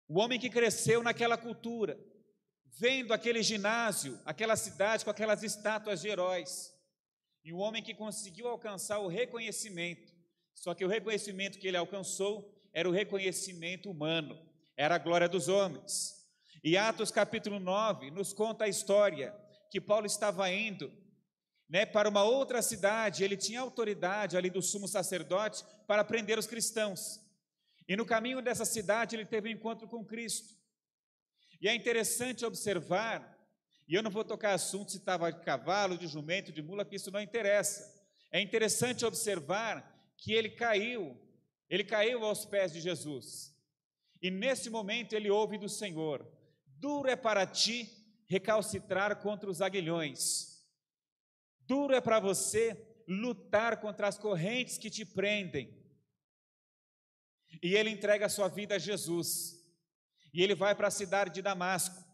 O 0.09 0.19
homem 0.21 0.40
que 0.40 0.49
cresceu 0.49 1.02
naquela 1.02 1.37
cultura, 1.37 2.00
vendo 2.64 3.12
aquele 3.12 3.42
ginásio, 3.42 4.19
aquela 4.25 4.57
cidade 4.57 5.04
com 5.04 5.11
aquelas 5.11 5.42
estátuas 5.42 6.00
de 6.00 6.09
heróis, 6.09 6.75
e 7.45 7.52
o 7.52 7.59
homem 7.59 7.83
que 7.83 7.95
conseguiu 7.95 8.49
alcançar 8.49 9.00
o 9.00 9.07
reconhecimento, 9.07 10.19
só 10.61 10.75
que 10.75 10.85
o 10.85 10.88
reconhecimento 10.88 11.59
que 11.59 11.67
ele 11.67 11.79
alcançou 11.79 12.55
era 12.71 12.87
o 12.87 12.93
reconhecimento 12.93 13.90
humano, 13.90 14.38
era 14.76 14.97
a 14.97 14.99
glória 14.99 15.26
dos 15.26 15.49
homens. 15.49 16.23
E 16.62 16.76
Atos 16.76 17.11
capítulo 17.11 17.59
9 17.59 18.11
nos 18.11 18.35
conta 18.35 18.64
a 18.64 18.69
história 18.69 19.35
que 19.71 19.81
Paulo 19.81 20.05
estava 20.05 20.52
indo 20.52 20.93
né, 21.67 21.87
para 21.87 22.11
uma 22.11 22.25
outra 22.25 22.61
cidade, 22.61 23.25
ele 23.25 23.38
tinha 23.38 23.59
autoridade 23.59 24.37
ali 24.37 24.50
do 24.50 24.61
sumo 24.61 24.87
sacerdote 24.87 25.64
para 25.87 26.05
prender 26.05 26.38
os 26.38 26.47
cristãos. 26.47 27.19
E 27.88 27.97
no 27.97 28.05
caminho 28.05 28.43
dessa 28.43 28.67
cidade 28.67 29.17
ele 29.17 29.25
teve 29.25 29.49
um 29.49 29.52
encontro 29.52 29.88
com 29.88 30.05
Cristo. 30.05 30.55
E 31.59 31.69
é 31.69 31.75
interessante 31.75 32.45
observar, 32.45 33.35
e 33.88 33.95
eu 33.95 34.02
não 34.02 34.11
vou 34.11 34.26
tocar 34.26 34.52
assunto 34.52 34.90
se 34.90 34.99
estava 34.99 35.33
de 35.33 35.40
cavalo, 35.40 35.97
de 35.97 36.07
jumento, 36.07 36.52
de 36.52 36.61
mula, 36.61 36.85
que 36.85 36.97
isso 36.97 37.11
não 37.11 37.21
interessa. 37.21 37.99
É 38.31 38.43
interessante 38.43 39.07
observar 39.07 40.00
que 40.21 40.33
ele 40.33 40.50
caiu, 40.50 41.19
ele 41.69 41.83
caiu 41.83 42.25
aos 42.25 42.45
pés 42.45 42.73
de 42.73 42.81
Jesus. 42.81 43.53
E 44.23 44.31
nesse 44.31 44.69
momento 44.69 45.15
ele 45.15 45.31
ouve 45.31 45.59
do 45.59 45.69
Senhor: 45.69 46.31
Duro 46.67 47.09
é 47.09 47.17
para 47.17 47.47
ti 47.47 47.91
recalcitrar 48.27 49.21
contra 49.21 49.50
os 49.50 49.61
aguilhões. 49.61 50.65
Duro 51.67 51.95
é 51.95 52.00
para 52.00 52.21
você 52.21 52.87
lutar 53.09 53.81
contra 53.81 54.07
as 54.07 54.19
correntes 54.19 54.79
que 54.79 54.91
te 54.91 55.05
prendem. 55.05 55.77
E 57.62 57.75
ele 57.75 57.91
entrega 57.91 58.27
a 58.27 58.29
sua 58.29 58.49
vida 58.49 58.77
a 58.77 58.79
Jesus. 58.79 59.59
E 60.33 60.43
ele 60.43 60.55
vai 60.55 60.75
para 60.75 60.89
a 60.89 60.93
cidade 60.93 61.35
de 61.35 61.43
Damasco. 61.43 62.05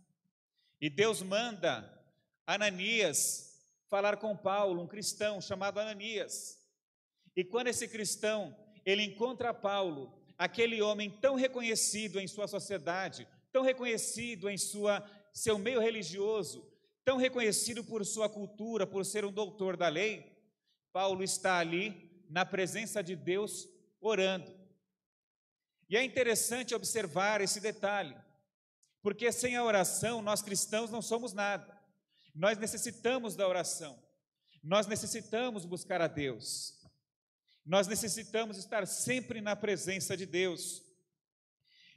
E 0.80 0.88
Deus 0.88 1.22
manda 1.22 1.92
Ananias 2.46 3.46
falar 3.88 4.16
com 4.16 4.36
Paulo, 4.36 4.82
um 4.82 4.86
cristão 4.86 5.40
chamado 5.40 5.78
Ananias. 5.78 6.65
E 7.36 7.44
quando 7.44 7.68
esse 7.68 7.86
cristão, 7.86 8.56
ele 8.84 9.02
encontra 9.02 9.52
Paulo, 9.52 10.18
aquele 10.38 10.80
homem 10.80 11.10
tão 11.10 11.34
reconhecido 11.34 12.18
em 12.18 12.26
sua 12.26 12.48
sociedade, 12.48 13.28
tão 13.52 13.62
reconhecido 13.62 14.48
em 14.48 14.56
sua 14.56 15.06
seu 15.32 15.58
meio 15.58 15.80
religioso, 15.80 16.66
tão 17.04 17.18
reconhecido 17.18 17.84
por 17.84 18.04
sua 18.06 18.26
cultura, 18.26 18.86
por 18.86 19.04
ser 19.04 19.22
um 19.22 19.30
doutor 19.30 19.76
da 19.76 19.86
lei, 19.86 20.34
Paulo 20.92 21.22
está 21.22 21.58
ali 21.58 22.24
na 22.30 22.46
presença 22.46 23.02
de 23.02 23.14
Deus 23.14 23.68
orando. 24.00 24.50
E 25.90 25.96
é 25.96 26.02
interessante 26.02 26.74
observar 26.74 27.42
esse 27.42 27.60
detalhe, 27.60 28.16
porque 29.02 29.30
sem 29.30 29.56
a 29.56 29.62
oração 29.62 30.22
nós 30.22 30.40
cristãos 30.40 30.90
não 30.90 31.02
somos 31.02 31.34
nada. 31.34 31.78
Nós 32.34 32.56
necessitamos 32.56 33.36
da 33.36 33.46
oração. 33.46 34.02
Nós 34.62 34.86
necessitamos 34.86 35.66
buscar 35.66 36.00
a 36.00 36.06
Deus. 36.06 36.75
Nós 37.66 37.88
necessitamos 37.88 38.56
estar 38.56 38.86
sempre 38.86 39.40
na 39.40 39.56
presença 39.56 40.16
de 40.16 40.24
Deus. 40.24 40.82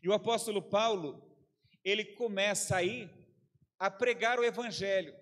E 0.02 0.10
o 0.10 0.14
apóstolo 0.14 0.62
Paulo, 0.62 1.38
ele 1.84 2.04
começa 2.04 2.76
aí 2.76 3.10
a 3.78 3.92
pregar 3.92 4.40
o 4.40 4.44
Evangelho. 4.44 5.14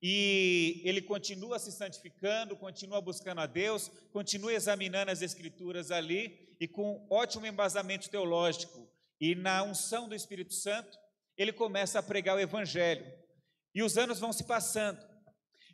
E 0.00 0.80
ele 0.84 1.02
continua 1.02 1.58
se 1.58 1.70
santificando, 1.70 2.56
continua 2.56 3.00
buscando 3.00 3.40
a 3.40 3.46
Deus, 3.46 3.88
continua 4.12 4.54
examinando 4.54 5.10
as 5.10 5.22
Escrituras 5.22 5.90
ali, 5.90 6.56
e 6.60 6.66
com 6.66 7.06
ótimo 7.10 7.46
embasamento 7.46 8.08
teológico 8.08 8.88
e 9.20 9.34
na 9.34 9.62
unção 9.62 10.08
do 10.08 10.14
Espírito 10.14 10.54
Santo, 10.54 10.96
ele 11.36 11.52
começa 11.52 11.98
a 11.98 12.02
pregar 12.02 12.36
o 12.36 12.40
Evangelho. 12.40 13.04
E 13.74 13.82
os 13.82 13.98
anos 13.98 14.18
vão 14.18 14.32
se 14.32 14.44
passando. 14.44 15.04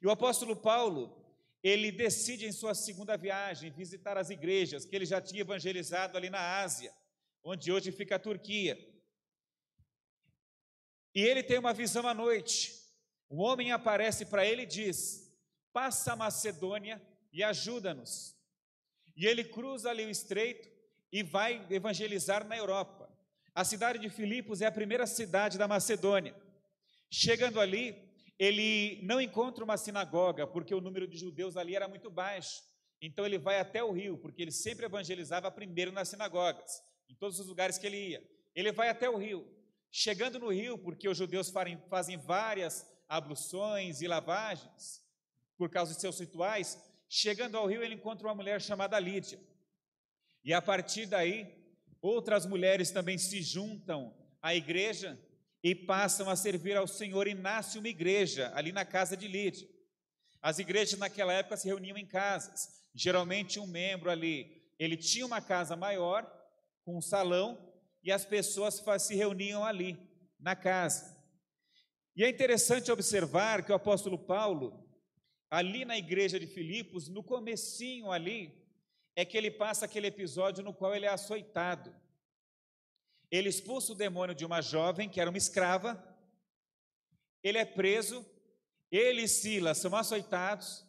E 0.02 0.06
o 0.06 0.10
apóstolo 0.10 0.56
Paulo, 0.56 1.23
ele 1.64 1.90
decide 1.90 2.44
em 2.44 2.52
sua 2.52 2.74
segunda 2.74 3.16
viagem 3.16 3.70
visitar 3.70 4.18
as 4.18 4.28
igrejas 4.28 4.84
que 4.84 4.94
ele 4.94 5.06
já 5.06 5.18
tinha 5.18 5.40
evangelizado 5.40 6.14
ali 6.14 6.28
na 6.28 6.60
Ásia, 6.60 6.92
onde 7.42 7.72
hoje 7.72 7.90
fica 7.90 8.16
a 8.16 8.18
Turquia. 8.18 8.78
E 11.14 11.22
ele 11.22 11.42
tem 11.42 11.58
uma 11.58 11.72
visão 11.72 12.06
à 12.06 12.12
noite. 12.12 12.74
Um 13.30 13.40
homem 13.40 13.72
aparece 13.72 14.26
para 14.26 14.44
ele 14.44 14.62
e 14.62 14.66
diz: 14.66 15.34
Passa 15.72 16.12
a 16.12 16.16
Macedônia 16.16 17.00
e 17.32 17.42
ajuda-nos. 17.42 18.36
E 19.16 19.26
ele 19.26 19.42
cruza 19.42 19.88
ali 19.88 20.04
o 20.04 20.10
estreito 20.10 20.68
e 21.10 21.22
vai 21.22 21.66
evangelizar 21.70 22.46
na 22.46 22.58
Europa. 22.58 23.10
A 23.54 23.64
cidade 23.64 23.98
de 23.98 24.10
Filipos 24.10 24.60
é 24.60 24.66
a 24.66 24.72
primeira 24.72 25.06
cidade 25.06 25.56
da 25.56 25.66
Macedônia. 25.66 26.36
Chegando 27.08 27.58
ali, 27.58 27.96
ele 28.38 29.00
não 29.02 29.20
encontra 29.20 29.64
uma 29.64 29.76
sinagoga, 29.76 30.46
porque 30.46 30.74
o 30.74 30.80
número 30.80 31.06
de 31.06 31.16
judeus 31.16 31.56
ali 31.56 31.76
era 31.76 31.88
muito 31.88 32.10
baixo. 32.10 32.62
Então 33.00 33.24
ele 33.24 33.38
vai 33.38 33.60
até 33.60 33.82
o 33.82 33.92
rio, 33.92 34.18
porque 34.18 34.42
ele 34.42 34.50
sempre 34.50 34.86
evangelizava 34.86 35.50
primeiro 35.50 35.92
nas 35.92 36.08
sinagogas, 36.08 36.82
em 37.08 37.14
todos 37.14 37.38
os 37.38 37.46
lugares 37.46 37.78
que 37.78 37.86
ele 37.86 38.08
ia. 38.10 38.30
Ele 38.54 38.72
vai 38.72 38.88
até 38.88 39.08
o 39.08 39.16
rio. 39.16 39.46
Chegando 39.90 40.38
no 40.38 40.52
rio, 40.52 40.76
porque 40.76 41.08
os 41.08 41.16
judeus 41.16 41.52
fazem 41.88 42.16
várias 42.16 42.86
abluções 43.08 44.00
e 44.00 44.08
lavagens, 44.08 45.02
por 45.56 45.70
causa 45.70 45.94
de 45.94 46.00
seus 46.00 46.18
rituais, 46.18 46.82
chegando 47.08 47.56
ao 47.56 47.66
rio 47.66 47.82
ele 47.82 47.94
encontra 47.94 48.26
uma 48.26 48.34
mulher 48.34 48.60
chamada 48.60 48.98
Lídia. 48.98 49.38
E 50.42 50.52
a 50.52 50.60
partir 50.60 51.06
daí, 51.06 51.46
outras 52.02 52.44
mulheres 52.44 52.90
também 52.90 53.16
se 53.16 53.40
juntam 53.40 54.14
à 54.42 54.54
igreja 54.54 55.18
e 55.64 55.74
passam 55.74 56.28
a 56.28 56.36
servir 56.36 56.76
ao 56.76 56.86
Senhor, 56.86 57.26
e 57.26 57.32
nasce 57.32 57.78
uma 57.78 57.88
igreja 57.88 58.52
ali 58.54 58.70
na 58.70 58.84
casa 58.84 59.16
de 59.16 59.26
Lídia. 59.26 59.66
As 60.42 60.58
igrejas 60.58 60.98
naquela 60.98 61.32
época 61.32 61.56
se 61.56 61.66
reuniam 61.66 61.96
em 61.96 62.04
casas. 62.04 62.84
Geralmente 62.94 63.58
um 63.58 63.66
membro 63.66 64.10
ali, 64.10 64.62
ele 64.78 64.94
tinha 64.94 65.24
uma 65.24 65.40
casa 65.40 65.74
maior, 65.74 66.30
com 66.84 66.98
um 66.98 67.00
salão, 67.00 67.74
e 68.02 68.12
as 68.12 68.26
pessoas 68.26 68.84
se 68.98 69.14
reuniam 69.14 69.64
ali, 69.64 69.98
na 70.38 70.54
casa. 70.54 71.16
E 72.14 72.22
é 72.22 72.28
interessante 72.28 72.92
observar 72.92 73.64
que 73.64 73.72
o 73.72 73.74
apóstolo 73.74 74.18
Paulo, 74.18 74.86
ali 75.50 75.86
na 75.86 75.96
igreja 75.96 76.38
de 76.38 76.46
Filipos, 76.46 77.08
no 77.08 77.24
comecinho 77.24 78.12
ali, 78.12 78.52
é 79.16 79.24
que 79.24 79.38
ele 79.38 79.50
passa 79.50 79.86
aquele 79.86 80.08
episódio 80.08 80.62
no 80.62 80.74
qual 80.74 80.94
ele 80.94 81.06
é 81.06 81.08
açoitado. 81.08 82.03
Ele 83.34 83.48
expulsa 83.48 83.92
o 83.92 83.96
demônio 83.96 84.32
de 84.32 84.46
uma 84.46 84.62
jovem 84.62 85.08
que 85.08 85.20
era 85.20 85.28
uma 85.28 85.36
escrava, 85.36 86.00
ele 87.42 87.58
é 87.58 87.64
preso, 87.64 88.24
ele 88.92 89.22
e 89.22 89.28
Silas 89.28 89.78
são 89.78 89.92
açoitados, 89.96 90.86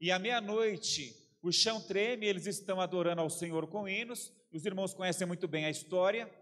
e 0.00 0.10
à 0.10 0.18
meia-noite 0.18 1.14
o 1.42 1.52
chão 1.52 1.78
treme, 1.82 2.24
eles 2.24 2.46
estão 2.46 2.80
adorando 2.80 3.20
ao 3.20 3.28
Senhor 3.28 3.66
com 3.66 3.86
hinos, 3.86 4.32
os 4.50 4.64
irmãos 4.64 4.94
conhecem 4.94 5.26
muito 5.26 5.46
bem 5.46 5.66
a 5.66 5.70
história. 5.70 6.32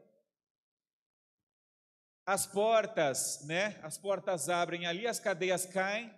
As 2.24 2.46
portas, 2.46 3.44
né? 3.44 3.80
As 3.82 3.98
portas 3.98 4.48
abrem 4.48 4.86
ali, 4.86 5.08
as 5.08 5.18
cadeias 5.18 5.66
caem. 5.66 6.14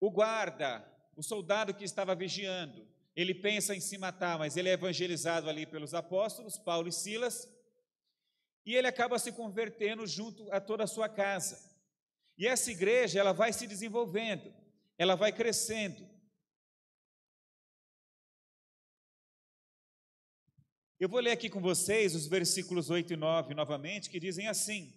O 0.00 0.10
guarda, 0.10 0.82
o 1.14 1.22
soldado 1.22 1.74
que 1.74 1.84
estava 1.84 2.14
vigiando, 2.14 2.88
ele 3.14 3.34
pensa 3.34 3.74
em 3.74 3.80
se 3.80 3.98
matar, 3.98 4.38
mas 4.38 4.56
ele 4.56 4.70
é 4.70 4.72
evangelizado 4.72 5.50
ali 5.50 5.66
pelos 5.66 5.92
apóstolos, 5.92 6.56
Paulo 6.56 6.88
e 6.88 6.92
Silas 6.92 7.57
e 8.68 8.76
ele 8.76 8.86
acaba 8.86 9.18
se 9.18 9.32
convertendo 9.32 10.06
junto 10.06 10.46
a 10.52 10.60
toda 10.60 10.84
a 10.84 10.86
sua 10.86 11.08
casa. 11.08 11.58
E 12.36 12.46
essa 12.46 12.70
igreja, 12.70 13.18
ela 13.18 13.32
vai 13.32 13.50
se 13.50 13.66
desenvolvendo, 13.66 14.52
ela 14.98 15.14
vai 15.14 15.32
crescendo. 15.32 16.06
Eu 21.00 21.08
vou 21.08 21.18
ler 21.18 21.30
aqui 21.30 21.48
com 21.48 21.62
vocês 21.62 22.14
os 22.14 22.26
versículos 22.26 22.90
8 22.90 23.14
e 23.14 23.16
9 23.16 23.54
novamente, 23.54 24.10
que 24.10 24.20
dizem 24.20 24.48
assim: 24.48 24.92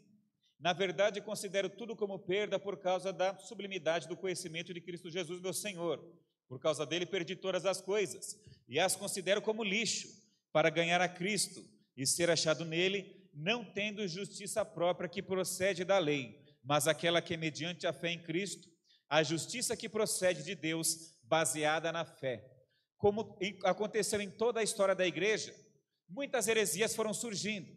Na 0.59 0.73
verdade, 0.73 1.21
considero 1.21 1.69
tudo 1.69 1.95
como 1.95 2.19
perda 2.19 2.59
por 2.59 2.75
causa 2.75 3.13
da 3.13 3.37
sublimidade 3.37 4.05
do 4.05 4.17
conhecimento 4.17 4.73
de 4.73 4.81
Cristo 4.81 5.09
Jesus, 5.09 5.39
meu 5.39 5.53
Senhor. 5.53 6.05
Por 6.49 6.59
causa 6.59 6.85
dele 6.85 7.05
perdi 7.05 7.37
todas 7.37 7.65
as 7.65 7.79
coisas, 7.79 8.37
e 8.67 8.77
as 8.77 8.97
considero 8.97 9.41
como 9.41 9.63
lixo, 9.63 10.09
para 10.51 10.69
ganhar 10.69 10.99
a 10.99 11.07
Cristo 11.07 11.65
e 11.95 12.05
ser 12.05 12.29
achado 12.29 12.65
nele 12.65 13.20
não 13.33 13.63
tendo 13.63 14.07
justiça 14.07 14.65
própria 14.65 15.09
que 15.09 15.21
procede 15.21 15.83
da 15.83 15.97
lei, 15.97 16.39
mas 16.63 16.87
aquela 16.87 17.21
que 17.21 17.33
é 17.33 17.37
mediante 17.37 17.87
a 17.87 17.93
fé 17.93 18.11
em 18.11 18.21
Cristo, 18.21 18.69
a 19.09 19.23
justiça 19.23 19.75
que 19.75 19.89
procede 19.89 20.43
de 20.43 20.55
Deus, 20.55 21.17
baseada 21.23 21.91
na 21.91 22.05
fé. 22.05 22.45
Como 22.97 23.37
aconteceu 23.63 24.21
em 24.21 24.29
toda 24.29 24.59
a 24.59 24.63
história 24.63 24.93
da 24.93 25.07
igreja, 25.07 25.55
muitas 26.07 26.47
heresias 26.47 26.95
foram 26.95 27.13
surgindo. 27.13 27.75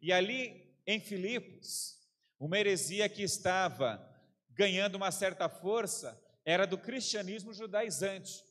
E 0.00 0.12
ali 0.12 0.74
em 0.86 1.00
Filipos, 1.00 1.98
uma 2.38 2.58
heresia 2.58 3.08
que 3.08 3.22
estava 3.22 4.06
ganhando 4.50 4.94
uma 4.94 5.10
certa 5.10 5.48
força 5.48 6.18
era 6.44 6.66
do 6.66 6.78
cristianismo 6.78 7.52
judaizante. 7.52 8.44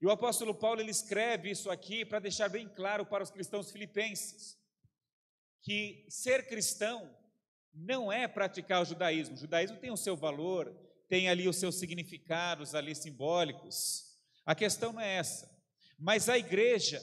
E 0.00 0.06
o 0.06 0.10
apóstolo 0.10 0.54
Paulo 0.54 0.80
ele 0.80 0.90
escreve 0.90 1.50
isso 1.50 1.70
aqui 1.70 2.04
para 2.04 2.18
deixar 2.18 2.48
bem 2.48 2.68
claro 2.68 3.04
para 3.04 3.22
os 3.22 3.30
cristãos 3.30 3.70
filipenses 3.70 4.59
que 5.62 6.06
ser 6.08 6.46
cristão 6.46 7.14
não 7.72 8.10
é 8.10 8.26
praticar 8.26 8.82
o 8.82 8.84
judaísmo. 8.84 9.34
O 9.34 9.38
judaísmo 9.38 9.78
tem 9.78 9.90
o 9.90 9.96
seu 9.96 10.16
valor, 10.16 10.74
tem 11.08 11.28
ali 11.28 11.48
os 11.48 11.56
seus 11.56 11.76
significados 11.76 12.74
ali 12.74 12.94
simbólicos. 12.94 14.18
A 14.44 14.54
questão 14.54 14.92
não 14.92 15.00
é 15.00 15.16
essa. 15.16 15.50
Mas 15.98 16.28
a 16.28 16.38
igreja, 16.38 17.02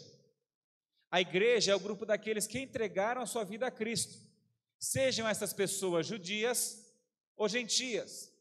a 1.12 1.22
igreja 1.22 1.72
é 1.72 1.76
o 1.76 1.80
grupo 1.80 2.06
daqueles 2.06 2.48
que 2.48 2.60
entregaram 2.60 3.22
a 3.22 3.28
sua 3.28 3.44
vida 3.44 3.68
a 3.68 3.72
Cristo. 3.72 4.18
Sejam 4.80 5.28
essas 5.28 5.54
pessoas 5.54 6.08
judias 6.08 6.84
ou 7.36 7.48
gentias. 7.48 8.32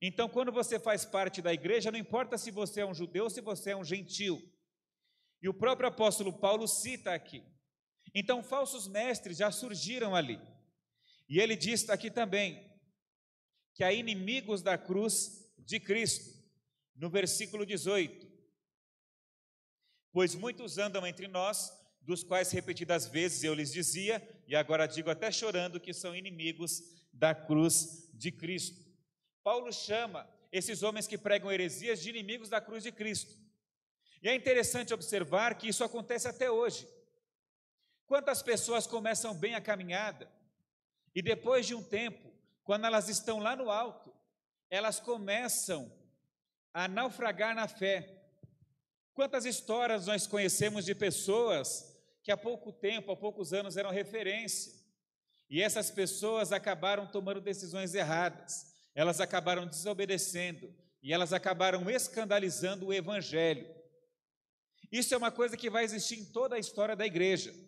Então, 0.00 0.28
quando 0.28 0.52
você 0.52 0.78
faz 0.78 1.04
parte 1.04 1.42
da 1.42 1.52
igreja, 1.52 1.90
não 1.90 1.98
importa 1.98 2.38
se 2.38 2.52
você 2.52 2.80
é 2.80 2.86
um 2.86 2.94
judeu 2.94 3.24
ou 3.24 3.30
se 3.30 3.40
você 3.40 3.70
é 3.70 3.76
um 3.76 3.84
gentil. 3.84 4.40
E 5.42 5.48
o 5.48 5.54
próprio 5.54 5.88
apóstolo 5.88 6.32
Paulo 6.32 6.68
cita 6.68 7.12
aqui 7.12 7.44
então, 8.14 8.42
falsos 8.42 8.86
mestres 8.86 9.38
já 9.38 9.50
surgiram 9.50 10.14
ali. 10.14 10.40
E 11.28 11.38
ele 11.40 11.56
diz 11.56 11.88
aqui 11.90 12.10
também 12.10 12.66
que 13.74 13.84
há 13.84 13.92
inimigos 13.92 14.62
da 14.62 14.76
cruz 14.78 15.52
de 15.58 15.78
Cristo, 15.78 16.36
no 16.96 17.10
versículo 17.10 17.66
18. 17.66 18.26
Pois 20.10 20.34
muitos 20.34 20.78
andam 20.78 21.06
entre 21.06 21.28
nós, 21.28 21.70
dos 22.00 22.24
quais 22.24 22.50
repetidas 22.50 23.06
vezes 23.06 23.44
eu 23.44 23.54
lhes 23.54 23.70
dizia, 23.70 24.26
e 24.46 24.56
agora 24.56 24.86
digo 24.86 25.10
até 25.10 25.30
chorando, 25.30 25.78
que 25.78 25.92
são 25.92 26.16
inimigos 26.16 26.82
da 27.12 27.34
cruz 27.34 28.10
de 28.14 28.32
Cristo. 28.32 28.82
Paulo 29.44 29.72
chama 29.72 30.28
esses 30.50 30.82
homens 30.82 31.06
que 31.06 31.18
pregam 31.18 31.52
heresias 31.52 32.00
de 32.00 32.10
inimigos 32.10 32.48
da 32.48 32.60
cruz 32.60 32.82
de 32.82 32.90
Cristo. 32.90 33.36
E 34.22 34.28
é 34.28 34.34
interessante 34.34 34.94
observar 34.94 35.56
que 35.56 35.68
isso 35.68 35.84
acontece 35.84 36.26
até 36.26 36.50
hoje. 36.50 36.88
Quantas 38.08 38.42
pessoas 38.42 38.86
começam 38.86 39.34
bem 39.34 39.54
a 39.54 39.60
caminhada 39.60 40.32
e 41.14 41.20
depois 41.20 41.66
de 41.66 41.74
um 41.74 41.82
tempo, 41.82 42.32
quando 42.64 42.86
elas 42.86 43.06
estão 43.06 43.38
lá 43.38 43.54
no 43.54 43.70
alto, 43.70 44.10
elas 44.70 44.98
começam 44.98 45.92
a 46.72 46.88
naufragar 46.88 47.54
na 47.54 47.68
fé. 47.68 48.24
Quantas 49.12 49.44
histórias 49.44 50.06
nós 50.06 50.26
conhecemos 50.26 50.86
de 50.86 50.94
pessoas 50.94 51.84
que 52.22 52.32
há 52.32 52.36
pouco 52.36 52.72
tempo, 52.72 53.12
há 53.12 53.16
poucos 53.16 53.52
anos 53.52 53.76
eram 53.76 53.90
referência, 53.90 54.72
e 55.50 55.62
essas 55.62 55.90
pessoas 55.90 56.50
acabaram 56.50 57.06
tomando 57.06 57.42
decisões 57.42 57.94
erradas, 57.94 58.74
elas 58.94 59.20
acabaram 59.20 59.66
desobedecendo 59.66 60.74
e 61.02 61.12
elas 61.12 61.34
acabaram 61.34 61.90
escandalizando 61.90 62.86
o 62.86 62.92
evangelho. 62.92 63.68
Isso 64.90 65.12
é 65.12 65.16
uma 65.16 65.30
coisa 65.30 65.58
que 65.58 65.68
vai 65.68 65.84
existir 65.84 66.18
em 66.18 66.24
toda 66.24 66.56
a 66.56 66.58
história 66.58 66.96
da 66.96 67.04
igreja. 67.04 67.67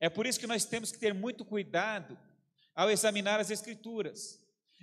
É 0.00 0.08
por 0.08 0.26
isso 0.26 0.38
que 0.38 0.46
nós 0.46 0.64
temos 0.64 0.92
que 0.92 0.98
ter 0.98 1.14
muito 1.14 1.44
cuidado 1.44 2.18
ao 2.74 2.90
examinar 2.90 3.40
as 3.40 3.50
Escrituras. 3.50 4.38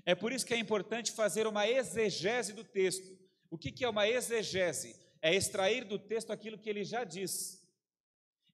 É 0.06 0.15
por 0.15 0.32
isso 0.32 0.45
que 0.45 0.54
é 0.54 0.58
importante 0.58 1.12
fazer 1.12 1.47
uma 1.47 1.67
exegese 1.67 2.54
do 2.54 2.63
texto. 2.63 3.17
O 3.49 3.58
que 3.58 3.84
é 3.84 3.89
uma 3.89 4.08
exegese? 4.08 4.95
É 5.21 5.34
extrair 5.34 5.86
do 5.86 5.97
texto 5.99 6.32
aquilo 6.32 6.58
que 6.58 6.69
ele 6.69 6.84
já 6.84 7.04
diz. 7.04 7.62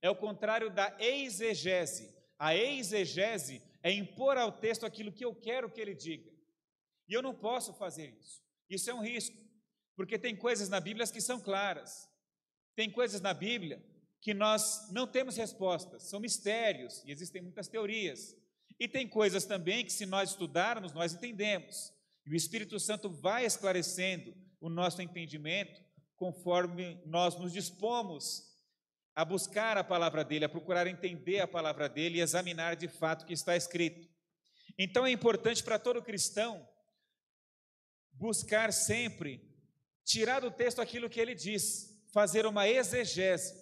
É 0.01 0.09
o 0.09 0.15
contrário 0.15 0.69
da 0.69 0.95
exegese. 0.99 2.13
A 2.37 2.55
exegese 2.55 3.61
é 3.81 3.91
impor 3.91 4.37
ao 4.37 4.51
texto 4.51 4.85
aquilo 4.85 5.11
que 5.11 5.25
eu 5.25 5.33
quero 5.33 5.69
que 5.69 5.81
ele 5.81 5.95
diga. 5.95 6.29
E 7.07 7.13
eu 7.13 7.21
não 7.21 7.33
posso 7.33 7.73
fazer 7.73 8.13
isso. 8.19 8.43
Isso 8.69 8.89
é 8.89 8.93
um 8.93 9.01
risco, 9.01 9.35
porque 9.95 10.19
tem 10.19 10.35
coisas 10.35 10.69
na 10.69 10.79
Bíblia 10.79 11.07
que 11.07 11.19
são 11.19 11.39
claras. 11.39 12.07
Tem 12.75 12.89
coisas 12.89 13.19
na 13.19 13.33
Bíblia 13.33 13.83
que 14.21 14.33
nós 14.33 14.89
não 14.91 15.07
temos 15.07 15.37
respostas, 15.37 16.09
são 16.09 16.19
mistérios 16.19 17.03
e 17.05 17.11
existem 17.11 17.41
muitas 17.41 17.67
teorias. 17.67 18.35
E 18.79 18.87
tem 18.87 19.07
coisas 19.07 19.45
também 19.45 19.83
que, 19.83 19.91
se 19.91 20.05
nós 20.05 20.31
estudarmos, 20.31 20.93
nós 20.93 21.13
entendemos. 21.13 21.93
E 22.25 22.31
o 22.31 22.35
Espírito 22.35 22.79
Santo 22.79 23.09
vai 23.09 23.45
esclarecendo 23.45 24.33
o 24.61 24.69
nosso 24.69 25.01
entendimento 25.01 25.81
conforme 26.15 27.01
nós 27.05 27.37
nos 27.39 27.53
dispomos 27.53 28.49
a 29.15 29.25
buscar 29.25 29.77
a 29.77 29.83
palavra 29.83 30.23
dele, 30.23 30.45
a 30.45 30.49
procurar 30.49 30.87
entender 30.87 31.39
a 31.39 31.47
palavra 31.47 31.89
dele 31.89 32.17
e 32.17 32.21
examinar 32.21 32.75
de 32.75 32.87
fato 32.87 33.23
o 33.23 33.25
que 33.25 33.33
está 33.33 33.55
escrito. 33.55 34.07
Então 34.77 35.05
é 35.05 35.11
importante 35.11 35.63
para 35.63 35.79
todo 35.79 36.01
cristão 36.01 36.65
buscar 38.13 38.71
sempre 38.71 39.41
tirar 40.05 40.41
do 40.41 40.51
texto 40.51 40.81
aquilo 40.81 41.09
que 41.09 41.19
ele 41.19 41.35
diz, 41.35 42.01
fazer 42.13 42.45
uma 42.45 42.67
exegese, 42.67 43.58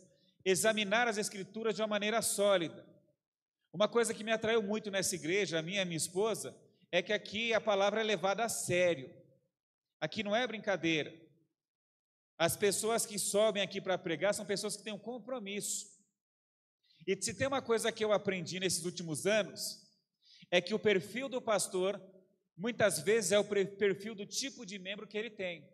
examinar 0.50 1.08
as 1.08 1.18
Escrituras 1.18 1.76
de 1.76 1.82
uma 1.82 1.88
maneira 1.88 2.22
sólida. 2.22 2.86
Uma 3.74 3.88
coisa 3.88 4.14
que 4.14 4.24
me 4.24 4.32
atraiu 4.32 4.64
muito 4.64 4.90
nessa 4.90 5.14
igreja, 5.16 5.60
a 5.60 5.62
minha 5.62 5.80
e 5.80 5.82
a 5.82 5.86
minha 5.86 5.98
esposa, 5.98 6.56
é 6.90 7.02
que 7.02 7.12
aqui 7.12 7.54
a 7.54 7.60
palavra 7.60 8.00
é 8.00 8.04
levada 8.04 8.46
a 8.46 8.50
sério. 8.50 9.14
Aqui 10.00 10.24
não 10.24 10.36
é 10.36 10.48
brincadeira. 10.48 11.14
As 12.38 12.56
pessoas 12.56 13.06
que 13.06 13.20
sobem 13.20 13.62
aqui 13.62 13.82
para 13.82 13.98
pregar 13.98 14.34
são 14.34 14.46
pessoas 14.46 14.78
que 14.78 14.84
têm 14.84 14.94
um 14.94 15.00
compromisso. 15.00 15.88
E 17.06 17.22
se 17.22 17.34
tem 17.34 17.48
uma 17.48 17.62
coisa 17.62 17.92
que 17.92 18.06
eu 18.06 18.14
aprendi 18.14 18.60
nesses 18.60 18.86
últimos 18.86 19.26
anos, 19.26 19.86
é 20.50 20.62
que 20.62 20.74
o 20.74 20.80
perfil 20.80 21.28
do 21.28 21.42
pastor, 21.42 22.02
muitas 22.56 23.00
vezes, 23.00 23.34
é 23.34 23.40
o 23.40 23.44
perfil 23.44 24.16
do 24.16 24.26
tipo 24.26 24.66
de 24.66 24.80
membro 24.80 25.08
que 25.08 25.18
ele 25.18 25.30
tem. 25.30 25.68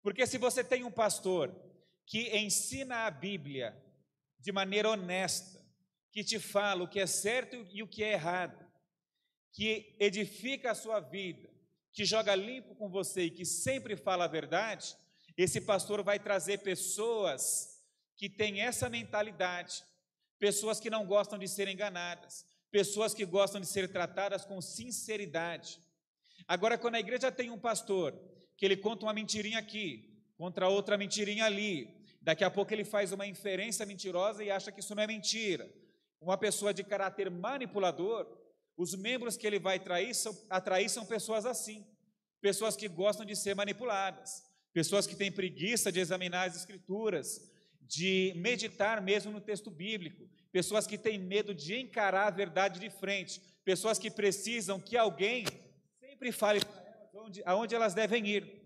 Porque 0.00 0.26
se 0.26 0.38
você 0.38 0.62
tem 0.62 0.84
um 0.84 0.92
pastor 0.92 1.69
que 2.10 2.36
ensina 2.36 3.06
a 3.06 3.10
Bíblia 3.10 3.80
de 4.40 4.50
maneira 4.50 4.90
honesta, 4.90 5.64
que 6.10 6.24
te 6.24 6.40
fala 6.40 6.82
o 6.82 6.88
que 6.88 6.98
é 6.98 7.06
certo 7.06 7.64
e 7.70 7.84
o 7.84 7.86
que 7.86 8.02
é 8.02 8.14
errado, 8.14 8.66
que 9.52 9.96
edifica 10.00 10.72
a 10.72 10.74
sua 10.74 10.98
vida, 10.98 11.48
que 11.92 12.04
joga 12.04 12.34
limpo 12.34 12.74
com 12.74 12.90
você 12.90 13.26
e 13.26 13.30
que 13.30 13.44
sempre 13.44 13.96
fala 13.96 14.24
a 14.24 14.28
verdade, 14.28 14.96
esse 15.36 15.60
pastor 15.60 16.02
vai 16.02 16.18
trazer 16.18 16.58
pessoas 16.58 17.80
que 18.16 18.28
têm 18.28 18.60
essa 18.60 18.90
mentalidade, 18.90 19.84
pessoas 20.36 20.80
que 20.80 20.90
não 20.90 21.06
gostam 21.06 21.38
de 21.38 21.46
ser 21.46 21.68
enganadas, 21.68 22.44
pessoas 22.72 23.14
que 23.14 23.24
gostam 23.24 23.60
de 23.60 23.68
ser 23.68 23.88
tratadas 23.88 24.44
com 24.44 24.60
sinceridade. 24.60 25.78
Agora, 26.48 26.76
quando 26.76 26.96
a 26.96 27.00
igreja 27.00 27.30
tem 27.30 27.50
um 27.50 27.58
pastor 27.58 28.20
que 28.56 28.66
ele 28.66 28.76
conta 28.76 29.06
uma 29.06 29.14
mentirinha 29.14 29.60
aqui, 29.60 30.10
contra 30.36 30.68
outra 30.68 30.96
mentirinha 30.96 31.44
ali, 31.44 31.99
daqui 32.20 32.44
a 32.44 32.50
pouco 32.50 32.72
ele 32.72 32.84
faz 32.84 33.12
uma 33.12 33.26
inferência 33.26 33.86
mentirosa 33.86 34.44
e 34.44 34.50
acha 34.50 34.70
que 34.70 34.80
isso 34.80 34.94
não 34.94 35.02
é 35.02 35.06
mentira. 35.06 35.70
Uma 36.20 36.36
pessoa 36.36 36.74
de 36.74 36.84
caráter 36.84 37.30
manipulador, 37.30 38.26
os 38.76 38.94
membros 38.94 39.36
que 39.36 39.46
ele 39.46 39.58
vai 39.58 39.78
trair 39.78 40.14
são, 40.14 40.36
atrair 40.48 40.88
são 40.88 41.06
pessoas 41.06 41.46
assim, 41.46 41.86
pessoas 42.40 42.76
que 42.76 42.88
gostam 42.88 43.24
de 43.24 43.34
ser 43.34 43.54
manipuladas, 43.54 44.42
pessoas 44.72 45.06
que 45.06 45.16
têm 45.16 45.32
preguiça 45.32 45.90
de 45.90 46.00
examinar 46.00 46.48
as 46.48 46.56
escrituras, 46.56 47.50
de 47.80 48.32
meditar 48.36 49.00
mesmo 49.00 49.32
no 49.32 49.40
texto 49.40 49.70
bíblico, 49.70 50.28
pessoas 50.52 50.86
que 50.86 50.98
têm 50.98 51.18
medo 51.18 51.54
de 51.54 51.76
encarar 51.76 52.26
a 52.26 52.30
verdade 52.30 52.78
de 52.78 52.90
frente, 52.90 53.40
pessoas 53.64 53.98
que 53.98 54.10
precisam 54.10 54.80
que 54.80 54.96
alguém 54.96 55.44
sempre 55.98 56.32
fale 56.32 56.60
para 56.60 56.80
elas 56.80 57.14
onde, 57.14 57.42
aonde 57.44 57.74
elas 57.74 57.94
devem 57.94 58.26
ir, 58.26 58.59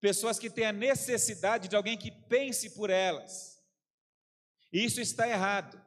pessoas 0.00 0.38
que 0.38 0.50
têm 0.50 0.66
a 0.66 0.72
necessidade 0.72 1.68
de 1.68 1.76
alguém 1.76 1.96
que 1.96 2.10
pense 2.10 2.70
por 2.70 2.90
elas. 2.90 3.58
Isso 4.72 5.00
está 5.00 5.28
errado. 5.28 5.80